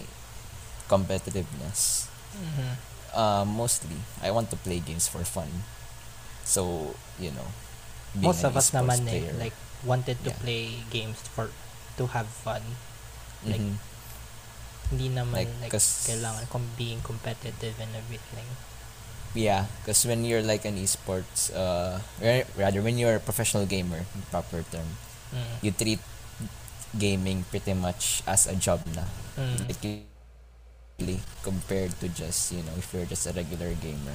competitiveness 0.90 2.08
Mhm. 2.36 2.70
uh, 3.14 3.46
mostly 3.46 3.98
i 4.24 4.32
want 4.32 4.50
to 4.50 4.58
play 4.58 4.80
games 4.80 5.08
for 5.08 5.24
fun 5.24 5.50
so 6.44 6.96
you 7.20 7.32
know 7.32 7.48
Most 8.12 8.44
of 8.44 8.60
us 8.60 8.76
naman 8.76 9.08
eh, 9.08 9.32
like, 9.40 9.56
wanted 9.88 10.20
to 10.28 10.36
Yeah. 10.36 10.42
play 10.44 10.64
games 10.92 11.16
for, 11.32 11.48
to 11.96 12.12
have 12.12 12.28
fun. 12.28 12.60
like, 13.48 13.64
Mhm. 13.64 13.80
Hindi 14.92 15.08
naman, 15.10 15.48
Like, 15.48 15.72
like, 15.72 15.74
kailangan 15.80 16.44
com- 16.52 16.76
being 16.76 17.00
competitive 17.00 17.76
and 17.80 17.92
everything. 17.96 18.46
Yeah, 19.32 19.72
because 19.80 20.04
when 20.04 20.28
you're 20.28 20.44
like 20.44 20.68
an 20.68 20.76
esports, 20.76 21.48
uh, 21.56 22.04
ra- 22.20 22.48
rather 22.60 22.84
when 22.84 23.00
you're 23.00 23.16
a 23.16 23.24
professional 23.24 23.64
gamer, 23.64 24.04
proper 24.28 24.68
term, 24.68 25.00
Mm. 25.32 25.56
you 25.64 25.72
treat 25.72 26.04
gaming 26.92 27.48
pretty 27.48 27.72
much 27.72 28.20
as 28.28 28.52
a 28.52 28.56
job 28.60 28.84
na. 28.92 29.08
Mm. 29.40 29.72
Like 31.00 31.24
compared 31.42 31.96
to 32.04 32.12
just 32.12 32.52
you 32.52 32.62
know 32.62 32.76
if 32.78 32.92
you're 32.94 33.08
just 33.08 33.24
a 33.26 33.34
regular 33.34 33.72
gamer. 33.80 34.14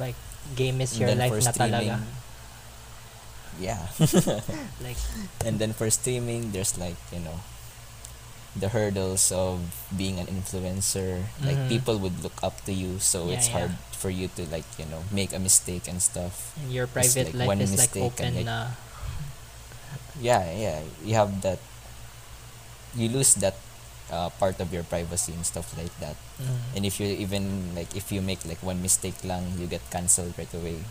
Like, 0.00 0.16
game 0.56 0.80
is 0.80 0.96
your 0.98 1.12
life 1.14 1.36
na 1.44 1.52
talaga. 1.52 2.00
Yeah, 3.54 3.78
Like, 4.82 4.98
and 5.46 5.62
then 5.62 5.70
for 5.78 5.86
streaming, 5.86 6.50
there's 6.50 6.74
like 6.74 6.98
you 7.14 7.22
know 7.22 7.38
the 8.54 8.70
hurdles 8.70 9.32
of 9.34 9.58
being 9.90 10.18
an 10.22 10.26
influencer. 10.30 11.26
Like 11.42 11.58
Mhm. 11.58 11.68
people 11.68 11.98
would 11.98 12.22
look 12.22 12.38
up 12.42 12.62
to 12.66 12.72
you, 12.72 12.98
so 13.02 13.26
Yeah, 13.26 13.34
it's 13.38 13.48
yeah. 13.50 13.58
hard 13.66 13.72
for 13.98 14.10
you 14.12 14.28
to 14.36 14.44
like 14.52 14.68
you 14.78 14.84
know 14.86 15.02
make 15.10 15.32
a 15.34 15.40
mistake 15.40 15.88
and 15.88 15.98
stuff. 16.02 16.52
and 16.60 16.70
your 16.70 16.86
private 16.86 17.32
like 17.32 17.44
life 17.44 17.48
one 17.48 17.60
is 17.64 17.72
like 17.74 17.96
open 17.96 18.36
and, 18.36 18.46
like, 18.46 18.68
yeah 20.20 20.44
yeah 20.52 20.78
you 21.02 21.14
have 21.16 21.40
that 21.42 21.58
you 22.94 23.08
lose 23.08 23.34
that 23.42 23.56
uh, 24.12 24.28
part 24.38 24.60
of 24.60 24.70
your 24.72 24.84
privacy 24.84 25.32
and 25.32 25.42
stuff 25.46 25.72
like 25.76 25.90
that 25.98 26.14
Mm. 26.34 26.58
and 26.76 26.82
if 26.86 26.98
you 26.98 27.06
even 27.06 27.74
like 27.78 27.94
if 27.94 28.10
you 28.10 28.18
make 28.20 28.42
like 28.44 28.58
one 28.62 28.82
mistake 28.82 29.14
lang 29.22 29.54
you 29.58 29.66
get 29.70 29.82
cancelled 29.90 30.34
right 30.36 30.50
away 30.52 30.82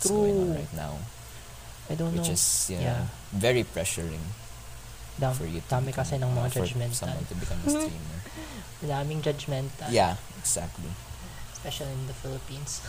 it's 0.00 0.08
going 0.08 0.32
on 0.36 0.48
True. 0.52 0.56
right 0.56 0.72
now 0.74 0.96
I 1.88 1.94
don't 1.94 2.16
which 2.16 2.32
know. 2.32 2.36
is 2.36 2.44
you 2.72 2.80
Yeah. 2.80 3.06
very 3.30 3.60
pressuring 3.62 4.24
Dam, 5.16 5.32
for 5.32 5.48
you 5.48 5.64
to 5.64 5.68
dami 5.72 5.88
become, 5.88 6.04
kasi 6.04 6.20
ng 6.20 6.28
mga 6.28 6.48
for 6.52 6.60
judgmental. 6.64 6.92
someone 7.08 7.24
to 7.24 7.34
become 7.36 7.60
a 7.64 7.70
streamer 7.72 8.18
Daming 8.84 9.20
judgmental. 9.24 9.88
yeah 9.88 10.16
exactly 10.36 10.92
Especially 11.56 11.90
in 11.90 12.04
the 12.06 12.14
Philippines. 12.14 12.84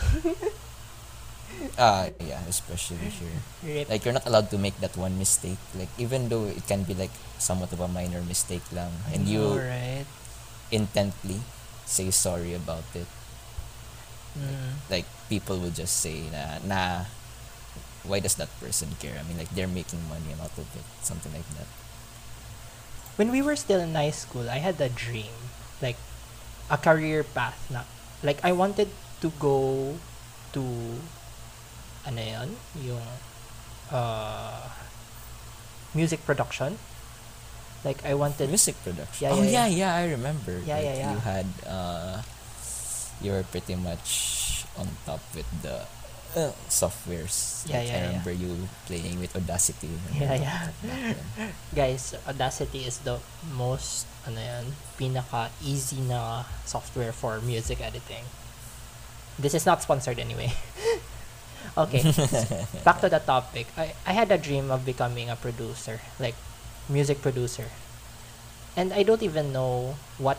uh 1.80 2.06
yeah 2.22 2.44
especially 2.46 3.08
here 3.08 3.40
Rip. 3.64 3.88
like 3.88 4.04
you're 4.04 4.12
not 4.14 4.26
allowed 4.28 4.52
to 4.52 4.58
make 4.60 4.76
that 4.84 4.92
one 4.96 5.16
mistake 5.18 5.58
like 5.74 5.88
even 5.96 6.28
though 6.28 6.44
it 6.44 6.62
can 6.68 6.84
be 6.84 6.92
like 6.94 7.10
somewhat 7.40 7.72
of 7.72 7.80
a 7.80 7.88
minor 7.88 8.20
mistake 8.22 8.62
lang 8.70 8.92
and 9.10 9.24
you 9.26 9.56
right? 9.56 10.04
intently 10.70 11.40
say 11.88 12.10
sorry 12.12 12.52
about 12.54 12.84
it 12.94 13.08
Mm. 14.38 14.78
like 14.86 15.02
people 15.26 15.58
will 15.58 15.72
just 15.74 15.98
say 15.98 16.28
na 16.30 16.60
nah 16.62 17.08
why 18.06 18.20
does 18.22 18.36
that 18.38 18.46
person 18.62 18.86
care 19.02 19.16
i 19.18 19.24
mean 19.26 19.34
like 19.34 19.50
they're 19.50 19.66
making 19.66 19.98
money 20.06 20.30
out 20.38 20.52
of 20.54 20.68
it 20.78 20.86
something 21.02 21.32
like 21.34 21.48
that 21.58 21.66
when 23.18 23.34
we 23.34 23.42
were 23.42 23.58
still 23.58 23.82
in 23.82 23.92
high 23.98 24.14
school, 24.14 24.46
I 24.48 24.62
had 24.62 24.80
a 24.80 24.88
dream, 24.88 25.34
like 25.82 25.98
a 26.70 26.78
career 26.78 27.26
path 27.26 27.58
na 27.68 27.82
like 28.22 28.38
I 28.46 28.54
wanted 28.54 28.88
to 29.20 29.28
go 29.42 29.98
to 30.54 30.62
ano 32.06 32.22
yun, 32.22 32.48
yung 32.78 33.06
uh, 33.90 34.70
music 35.92 36.22
production. 36.24 36.78
Like 37.84 38.02
I 38.06 38.14
wanted 38.14 38.50
music 38.50 38.74
production 38.82 39.22
Yeah, 39.22 39.34
oh 39.34 39.42
yeah, 39.42 39.66
yeah, 39.70 39.86
yeah 39.86 39.92
i 39.94 40.10
remember 40.10 40.58
Yeah, 40.66 40.82
yeah, 40.82 40.94
yeah. 40.98 41.12
you 41.14 41.18
had 41.22 41.46
uh 41.62 42.26
you 43.22 43.30
were 43.30 43.46
pretty 43.46 43.78
much 43.78 44.66
on 44.74 44.90
top 45.06 45.22
with 45.30 45.46
the 45.62 45.86
uh, 46.36 46.52
softwares 46.68 47.64
Yeah, 47.68 47.78
Like, 47.78 47.88
yeah, 47.88 47.94
i 47.94 47.98
yeah. 47.98 48.06
remember 48.08 48.32
you 48.32 48.68
playing 48.86 49.20
with 49.20 49.34
audacity 49.36 49.90
Yeah, 50.12 50.34
yeah. 50.34 50.68
that 50.68 50.74
back 50.82 51.00
then. 51.36 51.52
guys, 51.74 52.14
Audacity 52.26 52.84
is 52.84 52.98
the 53.04 53.18
most 53.56 54.06
ano 54.26 54.40
yan, 54.40 54.64
pinaka 54.98 55.48
easy 55.64 56.00
na 56.04 56.44
software 56.64 57.12
for 57.12 57.40
music 57.40 57.80
editing. 57.80 58.24
This 59.38 59.54
is 59.54 59.64
not 59.66 59.82
sponsored 59.82 60.18
anyway. 60.18 60.52
okay, 61.78 62.02
back 62.84 63.00
to 63.00 63.08
the 63.08 63.20
topic. 63.20 63.66
I, 63.76 63.94
I 64.06 64.12
had 64.12 64.30
a 64.32 64.38
dream 64.38 64.70
of 64.70 64.84
becoming 64.84 65.30
a 65.30 65.36
producer, 65.36 66.00
like 66.18 66.34
music 66.88 67.22
producer. 67.22 67.66
And 68.76 68.92
I 68.92 69.02
don't 69.02 69.22
even 69.22 69.52
know 69.52 69.96
what 70.18 70.38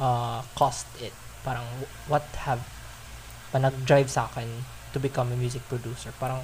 uh, 0.00 0.42
caused 0.54 0.86
it. 1.00 1.12
Parang 1.44 1.66
what 2.08 2.22
have 2.48 2.60
pa 3.54 3.62
nag-drive 3.62 4.10
sa 4.10 4.26
akin 4.26 4.66
to 4.90 4.98
become 4.98 5.30
a 5.30 5.38
music 5.38 5.62
producer. 5.70 6.10
Parang 6.18 6.42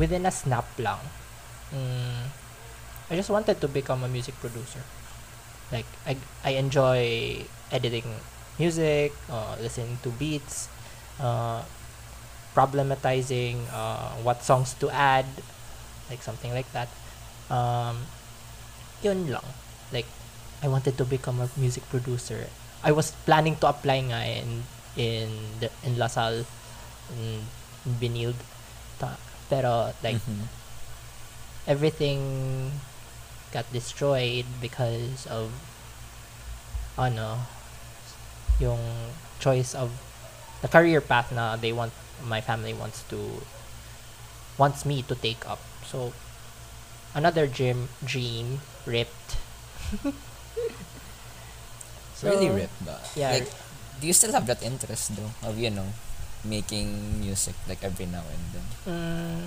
within 0.00 0.24
a 0.24 0.32
snap 0.32 0.64
lang. 0.80 0.96
Mm, 1.76 2.32
I 3.12 3.12
just 3.12 3.28
wanted 3.28 3.60
to 3.60 3.68
become 3.68 4.00
a 4.00 4.08
music 4.08 4.32
producer. 4.40 4.80
Like 5.68 5.84
I 6.08 6.16
I 6.40 6.56
enjoy 6.56 7.44
editing 7.68 8.08
music, 8.56 9.12
uh, 9.28 9.60
listening 9.60 10.00
to 10.00 10.08
beats, 10.16 10.72
uh, 11.20 11.60
problematizing 12.56 13.68
uh, 13.68 14.16
what 14.24 14.40
songs 14.40 14.72
to 14.80 14.88
add, 14.88 15.28
like 16.08 16.24
something 16.24 16.56
like 16.56 16.68
that. 16.72 16.88
Um, 17.52 18.08
yun 19.04 19.28
lang. 19.28 19.44
Like 19.92 20.08
I 20.64 20.72
wanted 20.72 20.96
to 20.96 21.04
become 21.04 21.44
a 21.44 21.48
music 21.60 21.84
producer. 21.92 22.48
I 22.82 22.90
was 22.92 23.12
planning 23.24 23.56
to 23.62 23.68
apply 23.68 24.02
nga 24.10 24.20
in 24.26 24.66
in 24.98 25.28
the, 25.60 25.70
in 25.86 25.96
LaSalle 25.98 26.44
in, 27.14 27.46
in 27.86 27.92
Benilde. 28.00 28.42
Ta- 28.98 29.18
pero 29.48 29.92
like 30.02 30.18
Mhm. 30.18 30.48
everything 31.66 32.20
got 33.52 33.68
destroyed 33.72 34.46
because 34.60 35.26
of 35.28 35.52
ano 36.98 37.44
yung 38.58 38.80
choice 39.38 39.74
of 39.74 39.90
the 40.62 40.68
career 40.68 41.00
path 41.00 41.30
na 41.32 41.56
they 41.56 41.72
want 41.72 41.92
my 42.24 42.40
family 42.40 42.72
wants 42.72 43.02
to 43.10 43.42
wants 44.58 44.84
me 44.86 45.02
to 45.02 45.14
take 45.14 45.42
up 45.48 45.58
so 45.84 46.12
another 47.14 47.46
dream 47.46 47.88
dream 48.04 48.60
ripped 48.86 49.36
really 52.22 52.48
So, 52.48 52.56
ripped 52.56 52.80
ba 52.86 52.96
yeah 53.18 53.36
like 53.38 53.50
do 54.00 54.06
you 54.06 54.14
still 54.14 54.32
have 54.32 54.46
that 54.46 54.62
interest 54.62 55.14
though 55.14 55.30
of 55.46 55.58
you 55.58 55.70
know 55.70 55.86
making 56.42 57.20
music 57.22 57.54
like 57.70 57.82
every 57.86 58.06
now 58.06 58.22
and 58.26 58.42
then? 58.50 58.66
Mm, 58.82 59.42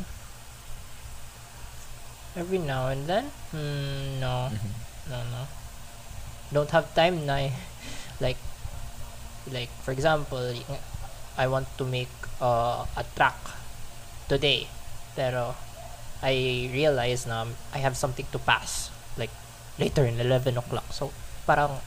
every 2.39 2.59
now 2.59 2.87
and 2.87 3.03
then? 3.07 3.31
Mm, 3.51 4.19
no. 4.23 4.51
Mhm. 4.51 4.71
No, 5.11 5.17
no. 5.31 5.41
Don't 6.55 6.71
have 6.71 6.87
time 6.95 7.25
na 7.27 7.43
eh. 7.47 7.53
Like, 8.23 8.39
like 9.51 9.67
for 9.83 9.91
example, 9.91 10.55
I 11.35 11.45
want 11.51 11.67
to 11.75 11.83
make 11.83 12.11
uh, 12.39 12.87
a 12.95 13.03
track 13.15 13.35
today. 14.31 14.71
Pero 15.19 15.51
I 16.23 16.67
realize 16.71 17.27
na 17.27 17.43
I 17.75 17.79
have 17.83 17.99
something 17.99 18.25
to 18.31 18.39
pass. 18.39 18.87
Like, 19.19 19.31
later 19.75 20.07
in 20.07 20.15
11 20.15 20.55
o'clock. 20.55 20.87
So, 20.95 21.11
parang 21.43 21.83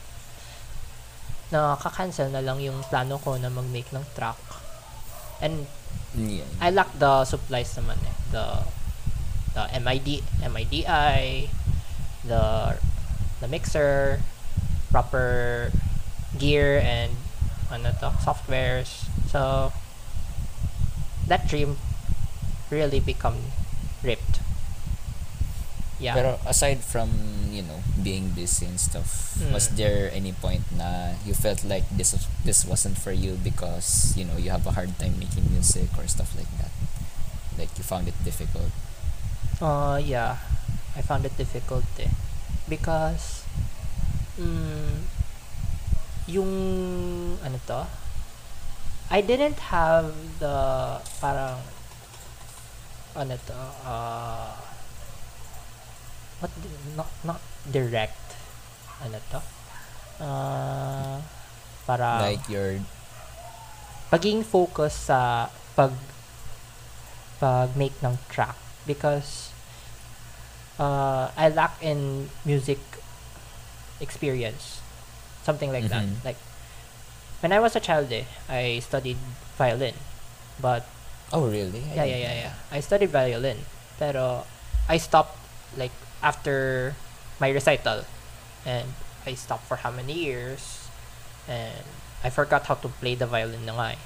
nakaka-cancel 1.48 2.28
na 2.28 2.44
lang 2.44 2.60
yung 2.60 2.80
plano 2.86 3.16
ko 3.20 3.36
na 3.40 3.48
mag-make 3.48 3.88
ng 3.92 4.04
track. 4.16 4.40
And 5.40 5.66
Yeah. 6.16 6.48
I 6.60 6.70
lack 6.72 6.88
the 6.96 7.24
supplies 7.24 7.76
naman 7.76 8.00
eh. 8.00 8.16
The 8.32 8.44
the 9.52 9.64
MID 9.76 10.24
MIDI, 10.40 11.50
the 12.24 12.44
the 13.40 13.48
mixer, 13.48 14.20
proper 14.90 15.70
gear 16.38 16.80
and 16.80 17.12
ano 17.68 17.92
to, 18.00 18.08
softwares. 18.24 19.04
So 19.28 19.72
that 21.28 21.44
dream 21.46 21.76
really 22.72 23.00
become 23.00 23.52
ripped. 24.02 24.40
Yeah. 25.98 26.14
Pero 26.14 26.38
aside 26.46 26.78
from, 26.78 27.10
you 27.50 27.62
know, 27.66 27.82
being 28.02 28.30
busy 28.30 28.66
and 28.70 28.78
stuff, 28.78 29.34
was 29.50 29.66
Mm. 29.68 29.76
there 29.76 30.10
any 30.14 30.30
point 30.30 30.62
na 30.70 31.18
you 31.26 31.34
felt 31.34 31.66
like 31.66 31.82
this 31.90 32.14
was, 32.14 32.30
this 32.46 32.62
wasn't 32.62 32.94
for 32.98 33.10
you 33.10 33.34
because, 33.42 34.14
you 34.14 34.22
know, 34.22 34.38
you 34.38 34.54
have 34.54 34.62
a 34.66 34.78
hard 34.78 34.94
time 35.02 35.18
making 35.18 35.50
music 35.50 35.90
or 35.98 36.06
stuff 36.06 36.30
like 36.38 36.46
that? 36.62 36.70
Like 37.58 37.74
you 37.74 37.82
found 37.82 38.06
it 38.06 38.14
difficult? 38.22 38.70
Uh, 39.58 39.98
yeah. 39.98 40.38
I 40.94 41.02
found 41.02 41.26
it 41.26 41.34
difficult 41.34 41.82
eh. 41.98 42.10
Because, 42.70 43.42
mm, 44.38 45.02
yung, 46.30 46.52
ano 47.42 47.58
to? 47.66 47.86
I 49.10 49.18
didn't 49.18 49.58
have 49.74 50.14
the, 50.38 51.00
parang, 51.18 51.58
ano 53.18 53.34
to, 53.34 53.58
uh, 53.82 54.54
what, 56.40 56.50
not, 56.96 57.10
not 57.24 57.40
direct, 57.70 58.18
ano 59.02 59.18
to? 59.30 59.40
Uh, 60.18 61.20
para, 61.86 62.18
like 62.20 62.48
your 62.50 62.80
pagiging 64.10 64.42
focus 64.44 64.94
sa 65.08 65.48
pag 65.76 65.92
pag 67.38 67.70
make 67.76 67.94
ng 68.02 68.18
track. 68.28 68.56
Because 68.86 69.52
uh, 70.80 71.30
I 71.36 71.48
lack 71.50 71.76
in 71.82 72.30
music 72.44 72.78
experience. 74.00 74.80
Something 75.44 75.72
like 75.72 75.88
that. 75.88 76.04
Mhm. 76.04 76.24
like 76.24 76.36
when 77.40 77.52
I 77.52 77.60
was 77.60 77.76
a 77.76 77.80
child 77.80 78.10
eh, 78.12 78.26
I 78.48 78.80
studied 78.80 79.16
violin. 79.56 79.94
But 80.60 80.84
Oh 81.32 81.46
really? 81.46 81.84
I 81.92 82.02
yeah 82.02 82.04
yeah 82.04 82.20
yeah 82.24 82.34
yeah. 82.48 82.54
I 82.72 82.80
studied 82.80 83.10
violin. 83.12 83.64
Pero 83.98 84.44
I 84.88 84.96
stopped 84.96 85.36
like 85.76 85.92
after 86.22 86.94
my 87.40 87.50
recital 87.50 88.04
and 88.66 88.94
I 89.26 89.34
stopped 89.34 89.66
for 89.66 89.76
how 89.76 89.90
many 89.90 90.12
years 90.14 90.88
and 91.48 91.84
I 92.24 92.30
forgot 92.30 92.66
how 92.66 92.74
to 92.74 92.88
play 92.88 93.14
the 93.14 93.26
violin 93.26 93.66
na 93.66 93.74
nga 93.74 93.86
eh. 93.94 94.00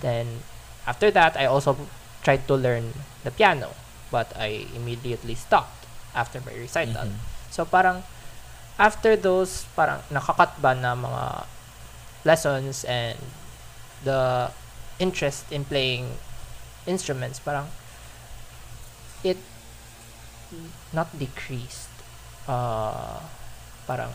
Then 0.00 0.42
after 0.86 1.10
that 1.10 1.36
I 1.36 1.46
also 1.46 1.76
tried 2.22 2.46
to 2.48 2.54
learn 2.54 2.92
the 3.24 3.30
piano 3.30 3.72
but 4.10 4.32
I 4.36 4.66
immediately 4.74 5.34
stopped 5.34 5.86
after 6.14 6.42
my 6.42 6.52
recital. 6.52 7.14
Mhm. 7.14 7.18
So 7.50 7.64
parang 7.64 8.02
after 8.78 9.14
those 9.16 9.68
parang 9.76 10.02
nakakat 10.10 10.58
ba 10.58 10.74
na 10.74 10.96
mga 10.96 11.46
lessons 12.24 12.84
and 12.84 13.16
the 14.04 14.50
interest 15.00 15.48
in 15.52 15.64
playing 15.64 16.16
instruments 16.84 17.40
parang 17.40 17.68
it 19.24 19.36
not 20.92 21.08
decreased. 21.18 21.90
Uh 22.48 23.20
parang 23.86 24.12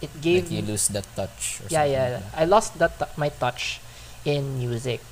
it 0.00 0.12
gave 0.20 0.48
Like 0.48 0.52
you 0.52 0.62
lose 0.64 0.88
that 0.96 1.04
touch 1.16 1.60
or 1.60 1.68
yeah 1.68 1.84
something 1.84 1.92
yeah. 1.92 2.20
like. 2.20 2.36
I 2.36 2.44
lost 2.44 2.78
that 2.80 2.96
t- 2.98 3.14
my 3.16 3.28
touch 3.28 3.80
in 4.24 4.58
music. 4.58 5.04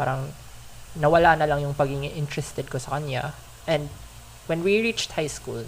Parang 0.00 0.32
nawala 0.96 1.36
na 1.36 1.44
lang 1.44 1.60
yung 1.60 1.76
pagiging 1.76 2.08
interested 2.16 2.68
ko 2.72 2.80
sa 2.80 2.96
kanya. 2.96 3.36
And 3.68 3.92
when 4.48 4.64
we 4.64 4.80
reached 4.80 5.12
high 5.18 5.28
school 5.28 5.64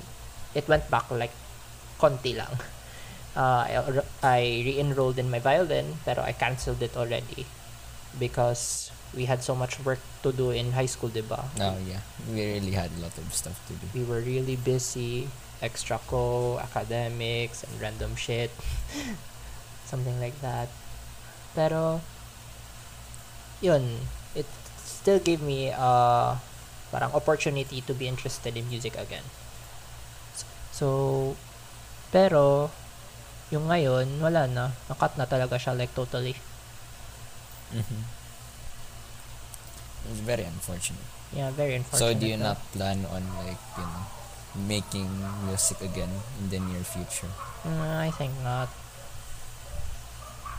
it 0.57 0.65
went 0.67 0.89
back 0.89 1.11
like 1.13 1.35
konti 2.01 2.37
lang. 2.37 2.53
Uh, 3.39 3.63
I, 3.63 4.03
I 4.25 4.41
re-enrolled 4.67 5.15
in 5.15 5.31
my 5.31 5.39
violin 5.39 6.03
pero 6.03 6.27
I 6.27 6.35
canceled 6.35 6.83
it 6.83 6.99
already 6.99 7.47
because 8.19 8.91
we 9.15 9.25
had 9.25 9.41
so 9.43 9.55
much 9.55 9.81
work 9.85 10.01
to 10.23 10.33
do 10.33 10.51
in 10.51 10.73
high 10.73 10.89
school 10.89 11.09
diba 11.09 11.41
Oh 11.61 11.77
yeah. 11.87 12.05
We 12.29 12.45
really 12.45 12.75
had 12.77 12.93
a 12.93 13.01
lot 13.01 13.17
of 13.17 13.33
stuff 13.33 13.57
to 13.69 13.73
do. 13.73 13.87
we 13.97 14.05
were 14.05 14.21
really 14.21 14.57
busy 14.57 15.29
extra 15.65 15.99
co 16.07 16.59
academics 16.61 17.65
and 17.65 17.73
random 17.81 18.15
shit. 18.15 18.53
Something 19.91 20.21
like 20.21 20.37
that. 20.45 20.69
Pero 21.57 22.05
yun 23.65 24.07
it 24.37 24.47
still 24.79 25.19
gave 25.19 25.43
me 25.43 25.73
uh 25.73 26.37
parang 26.93 27.13
opportunity 27.13 27.83
to 27.83 27.93
be 27.93 28.07
interested 28.07 28.57
in 28.57 28.69
music 28.69 28.95
again. 29.01 29.25
So 30.71 31.35
pero 32.13 32.71
yung 33.49 33.73
ngayon 33.73 34.21
wala 34.21 34.45
na. 34.45 34.77
Nakat 34.93 35.17
na 35.17 35.25
talaga 35.25 35.57
siya 35.57 35.73
like 35.73 35.97
totally. 35.97 36.37
Hmm 37.73 38.18
It's 40.07 40.23
very 40.23 40.45
unfortunate. 40.45 41.03
yeah 41.29 41.51
very 41.53 41.75
unfortunate 41.77 42.01
So 42.01 42.17
do 42.17 42.25
you 42.25 42.39
na. 42.39 42.55
not 42.55 42.59
plan 42.73 43.05
on 43.11 43.21
like, 43.45 43.61
you 43.77 43.85
know, 43.85 44.05
making 44.57 45.11
music 45.45 45.81
again 45.83 46.09
in 46.41 46.49
the 46.49 46.61
near 46.61 46.81
future? 46.83 47.29
Mm, 47.67 48.01
I 48.01 48.11
think 48.11 48.33
not. 48.41 48.71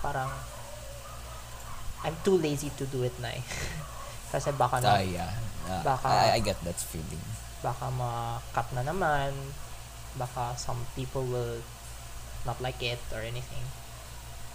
Parang, 0.01 0.29
I'm 2.03 2.15
too 2.23 2.37
lazy 2.37 2.69
to 2.77 2.85
do 2.85 3.03
it 3.03 3.15
na 3.19 3.33
eh. 3.35 3.43
Kasi 4.31 4.53
baka 4.53 4.79
na, 4.79 4.95
Ah, 4.95 5.03
yeah. 5.03 5.31
Ah, 5.67 5.81
Baka- 5.83 6.31
I, 6.31 6.37
I 6.37 6.41
get 6.41 6.61
that 6.63 6.77
feeling. 6.77 7.21
baka 7.59 7.91
ma-cut 7.91 8.71
na 8.71 8.85
naman. 8.85 9.33
Baka 10.15 10.55
some 10.55 10.79
people 10.95 11.25
will 11.25 11.59
not 12.47 12.61
like 12.63 12.79
it 12.79 13.01
or 13.11 13.19
anything. 13.19 13.65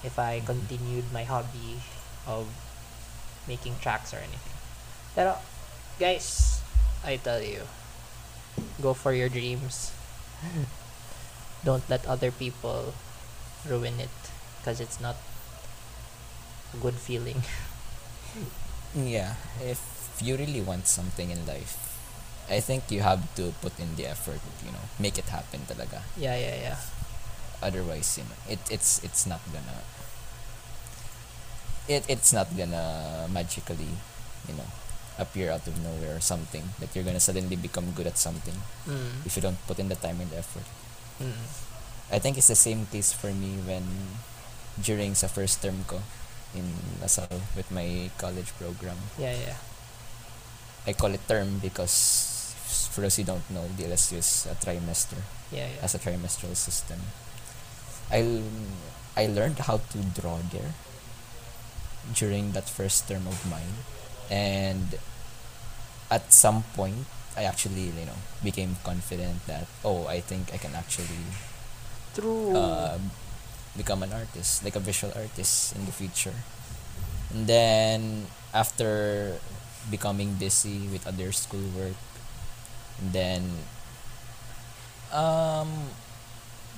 If 0.00 0.16
I 0.16 0.40
Mhm. 0.40 0.46
continued 0.46 1.06
my 1.12 1.26
hobby 1.26 1.82
of 2.24 2.48
making 3.44 3.76
tracks 3.82 4.14
or 4.16 4.22
anything. 4.24 4.56
Pero, 5.14 5.38
guys, 5.98 6.60
I 7.04 7.16
tell 7.16 7.42
you, 7.42 7.62
go 8.82 8.94
for 8.94 9.12
your 9.12 9.28
dreams. 9.28 9.92
Don't 11.64 11.88
let 11.88 12.04
other 12.06 12.30
people 12.30 12.92
ruin 13.68 13.98
it 14.00 14.12
because 14.60 14.80
it's 14.80 15.00
not 15.00 15.16
a 16.74 16.76
good 16.78 16.94
feeling. 16.94 17.42
Yeah. 18.94 19.34
If 19.60 19.80
you 20.22 20.36
really 20.36 20.60
want 20.60 20.86
something 20.86 21.30
in 21.30 21.46
life, 21.46 21.98
I 22.48 22.60
think 22.60 22.90
you 22.90 23.00
have 23.02 23.22
to 23.34 23.52
put 23.60 23.78
in 23.80 23.96
the 23.96 24.06
effort, 24.06 24.40
you 24.64 24.70
know, 24.70 24.86
make 24.98 25.18
it 25.18 25.26
happen 25.30 25.66
talaga. 25.66 26.02
yeah, 26.16 26.36
yeah, 26.38 26.54
yeah. 26.54 26.78
Otherwise, 27.62 28.18
you 28.18 28.24
know, 28.24 28.38
it 28.46 28.60
it's 28.70 29.02
it's 29.02 29.26
not 29.26 29.40
gonna 29.50 29.82
it 31.88 32.04
it's 32.08 32.32
not 32.32 32.48
gonna 32.56 33.26
magically, 33.32 33.96
you 34.48 34.54
know, 34.54 34.68
appear 35.18 35.50
out 35.50 35.66
of 35.66 35.78
nowhere 35.82 36.16
or 36.16 36.20
something 36.20 36.74
that 36.82 36.90
you're 36.94 37.04
gonna 37.06 37.20
suddenly 37.22 37.54
become 37.56 37.92
good 37.94 38.06
at 38.06 38.18
something 38.18 38.54
Mm. 38.86 39.22
if 39.26 39.36
you 39.36 39.42
don't 39.42 39.58
put 39.66 39.78
in 39.78 39.88
the 39.88 39.94
time 39.94 40.18
and 40.20 40.32
effort. 40.34 40.66
Mm. 41.22 41.46
I 42.10 42.18
think 42.18 42.36
it's 42.36 42.50
the 42.50 42.58
same 42.58 42.86
case 42.90 43.12
for 43.14 43.30
me 43.32 43.56
when 43.62 43.86
during 44.82 45.14
sa 45.14 45.30
first 45.30 45.62
term 45.62 45.86
ko 45.86 46.02
in 46.54 46.66
LaSalle 47.02 47.42
with 47.54 47.70
my 47.70 48.10
college 48.18 48.50
program. 48.58 48.98
Yeah, 49.18 49.34
yeah. 49.34 49.58
I 50.86 50.92
call 50.98 51.14
it 51.14 51.22
term 51.30 51.58
because 51.62 52.52
for 52.90 53.00
those 53.02 53.16
who 53.16 53.24
don't 53.24 53.46
know, 53.50 53.66
the 53.78 53.86
LSU 53.90 54.18
is 54.18 54.46
a 54.50 54.54
trimester, 54.58 55.18
Yeah, 55.50 55.66
yeah. 55.70 55.80
has 55.82 55.94
a 55.94 56.02
trimestral 56.02 56.54
system. 56.58 56.98
I 58.10 58.42
I 59.16 59.26
learned 59.30 59.62
how 59.66 59.78
to 59.78 59.98
draw 60.14 60.38
there 60.50 60.74
during 62.12 62.52
that 62.52 62.68
first 62.68 63.08
term 63.08 63.26
of 63.26 63.38
mine, 63.48 63.82
and 64.30 64.98
at 66.10 66.32
some 66.32 66.62
point, 66.74 67.06
I 67.36 67.44
actually 67.44 67.90
you 67.90 68.06
know 68.06 68.18
became 68.42 68.76
confident 68.84 69.46
that 69.46 69.66
oh 69.84 70.06
I 70.06 70.20
think 70.20 70.52
I 70.52 70.58
can 70.58 70.74
actually 70.74 71.24
True. 72.14 72.54
uh, 72.54 72.98
become 73.76 74.02
an 74.02 74.12
artist, 74.12 74.64
like 74.64 74.76
a 74.76 74.80
visual 74.80 75.12
artist 75.16 75.74
in 75.76 75.86
the 75.86 75.92
future. 75.92 76.34
And 77.32 77.46
then 77.46 78.26
after 78.54 79.38
becoming 79.90 80.34
busy 80.34 80.88
with 80.88 81.06
other 81.06 81.32
schoolwork, 81.32 81.98
and 83.00 83.12
then 83.12 83.42
um 85.12 85.90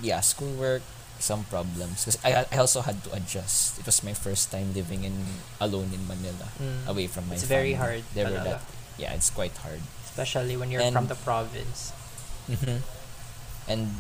yeah, 0.03 0.21
schoolwork 0.21 0.83
some 1.19 1.45
problems 1.49 2.05
because 2.05 2.19
I 2.25 2.45
I 2.53 2.57
also 2.61 2.81
had 2.85 3.01
to 3.09 3.11
adjust. 3.17 3.81
It 3.81 3.87
was 3.89 4.03
my 4.05 4.13
first 4.13 4.53
time 4.53 4.73
living 4.77 5.05
in 5.05 5.17
alone 5.61 5.91
in 5.97 6.05
Manila, 6.07 6.49
Mm. 6.61 6.87
away 6.93 7.07
from 7.09 7.29
my 7.29 7.35
It's 7.41 7.49
very 7.49 7.73
family. 7.73 8.01
hard. 8.01 8.03
There 8.15 8.29
were 8.29 8.43
that 8.45 8.61
yeah, 9.01 9.13
it's 9.17 9.31
quite 9.33 9.57
hard. 9.65 9.81
Especially 10.05 10.57
when 10.57 10.69
you're 10.73 10.85
from 10.93 11.09
the 11.09 11.19
province. 11.21 11.93
Mm-hmm. 12.49 12.81
And 13.69 13.97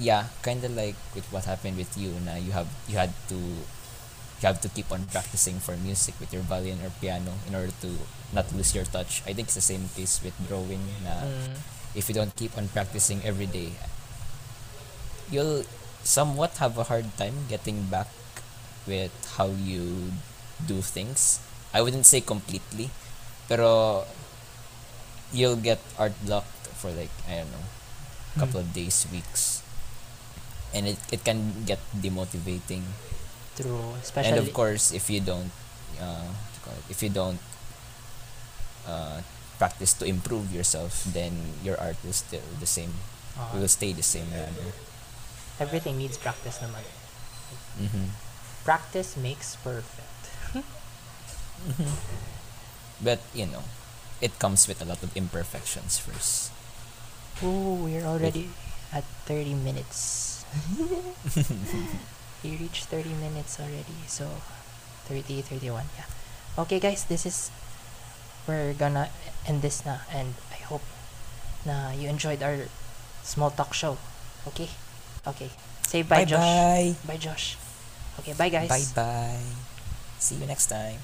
yeah, 0.00 0.32
kind 0.40 0.64
of 0.64 0.72
like 0.76 0.96
with 1.12 1.28
what 1.32 1.44
happened 1.44 1.76
with 1.76 1.92
you. 1.98 2.16
Na 2.24 2.36
you 2.40 2.52
have 2.56 2.68
you 2.88 2.96
had 2.96 3.12
to 3.28 3.36
you 4.40 4.44
have 4.48 4.60
to 4.64 4.70
keep 4.72 4.88
on 4.88 5.04
practicing 5.12 5.60
for 5.60 5.76
music 5.76 6.16
with 6.16 6.32
your 6.32 6.40
violin 6.40 6.80
or 6.80 6.88
piano 7.00 7.36
in 7.44 7.52
order 7.52 7.72
to 7.84 7.90
not 8.32 8.48
lose 8.56 8.72
your 8.72 8.88
touch. 8.88 9.20
I 9.28 9.36
think 9.36 9.52
it's 9.52 9.58
the 9.60 9.64
same 9.64 9.88
case 9.92 10.20
with 10.24 10.32
drawing. 10.48 10.80
Na 11.04 11.20
Mm. 11.24 11.60
if 11.92 12.08
you 12.08 12.14
don't 12.16 12.32
keep 12.38 12.56
on 12.56 12.68
practicing 12.72 13.20
every 13.26 13.50
day, 13.50 13.74
you'll 15.30 15.64
somewhat 16.02 16.58
have 16.58 16.78
a 16.78 16.84
hard 16.84 17.06
time 17.16 17.46
getting 17.48 17.84
back 17.90 18.08
with 18.86 19.12
how 19.36 19.48
you 19.48 20.12
do 20.66 20.80
things. 20.82 21.40
I 21.72 21.82
wouldn't 21.82 22.06
say 22.06 22.20
completely, 22.20 22.90
pero 23.48 24.04
you'll 25.32 25.60
get 25.60 25.78
art 25.98 26.14
blocked 26.26 26.66
for 26.74 26.90
like 26.90 27.12
I 27.28 27.44
don't 27.44 27.52
know, 27.52 27.66
a 28.36 28.38
couple 28.40 28.60
of 28.60 28.72
days, 28.72 29.06
weeks, 29.12 29.62
and 30.74 30.86
it 30.88 30.98
it 31.12 31.24
can 31.24 31.64
get 31.66 31.78
demotivating. 31.94 32.82
True. 33.56 33.94
especially. 34.00 34.30
and 34.30 34.38
of 34.40 34.52
course, 34.54 34.90
if 34.92 35.10
you 35.10 35.20
don't, 35.20 35.52
uh, 36.00 36.24
what 36.32 36.52
you 36.54 36.60
call 36.64 36.74
it, 36.80 36.86
if 36.88 37.02
you 37.02 37.10
don't 37.10 37.40
uh, 38.88 39.20
practice 39.58 39.92
to 40.00 40.06
improve 40.06 40.48
yourself, 40.54 41.04
then 41.12 41.60
your 41.62 41.78
art 41.78 41.96
will 42.02 42.16
still 42.16 42.46
the 42.58 42.66
same. 42.66 42.94
uh, 43.38 43.58
will 43.58 43.68
stay 43.68 43.92
the 43.92 44.02
same 44.02 44.26
rather. 44.32 44.72
Everything 45.60 46.00
needs 46.00 46.16
practice 46.16 46.58
naman. 46.58 46.82
Mm-hmm. 47.78 48.06
Practice 48.64 49.16
makes 49.16 49.54
perfect. 49.60 50.08
But 53.00 53.20
you 53.32 53.46
know, 53.46 53.64
it 54.20 54.38
comes 54.38 54.68
with 54.68 54.82
a 54.82 54.84
lot 54.84 55.02
of 55.02 55.16
imperfections 55.16 55.98
first. 55.98 56.52
Ooh, 57.42 57.88
we're 57.88 58.04
already 58.04 58.50
at 58.92 59.04
30 59.24 59.54
minutes. 59.54 60.44
we 62.44 62.56
reached 62.56 62.92
30 62.92 63.08
minutes 63.16 63.58
already. 63.58 64.04
So 64.06 64.28
30, 65.08 65.40
31. 65.42 65.84
Yeah. 65.96 66.04
Okay, 66.58 66.80
guys, 66.80 67.04
this 67.04 67.24
is 67.24 67.50
we're 68.46 68.74
gonna 68.74 69.08
end 69.46 69.62
this 69.62 69.84
na 69.86 70.04
and 70.12 70.34
I 70.52 70.60
hope 70.68 70.84
na 71.64 71.92
you 71.92 72.08
enjoyed 72.08 72.42
our 72.42 72.68
small 73.22 73.50
talk 73.50 73.72
show. 73.72 73.96
Okay? 74.48 74.68
Okay. 75.26 75.50
Say 75.86 76.02
bye, 76.02 76.24
Josh. 76.24 76.38
bye. 76.38 76.94
Bye, 77.06 77.16
Josh. 77.16 77.56
Okay, 78.20 78.32
bye, 78.34 78.48
guys. 78.48 78.68
Bye 78.68 79.02
bye. 79.02 79.42
See 80.18 80.36
you 80.36 80.46
next 80.46 80.66
time. 80.66 80.98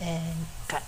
And 0.00 0.46
cut. 0.68 0.82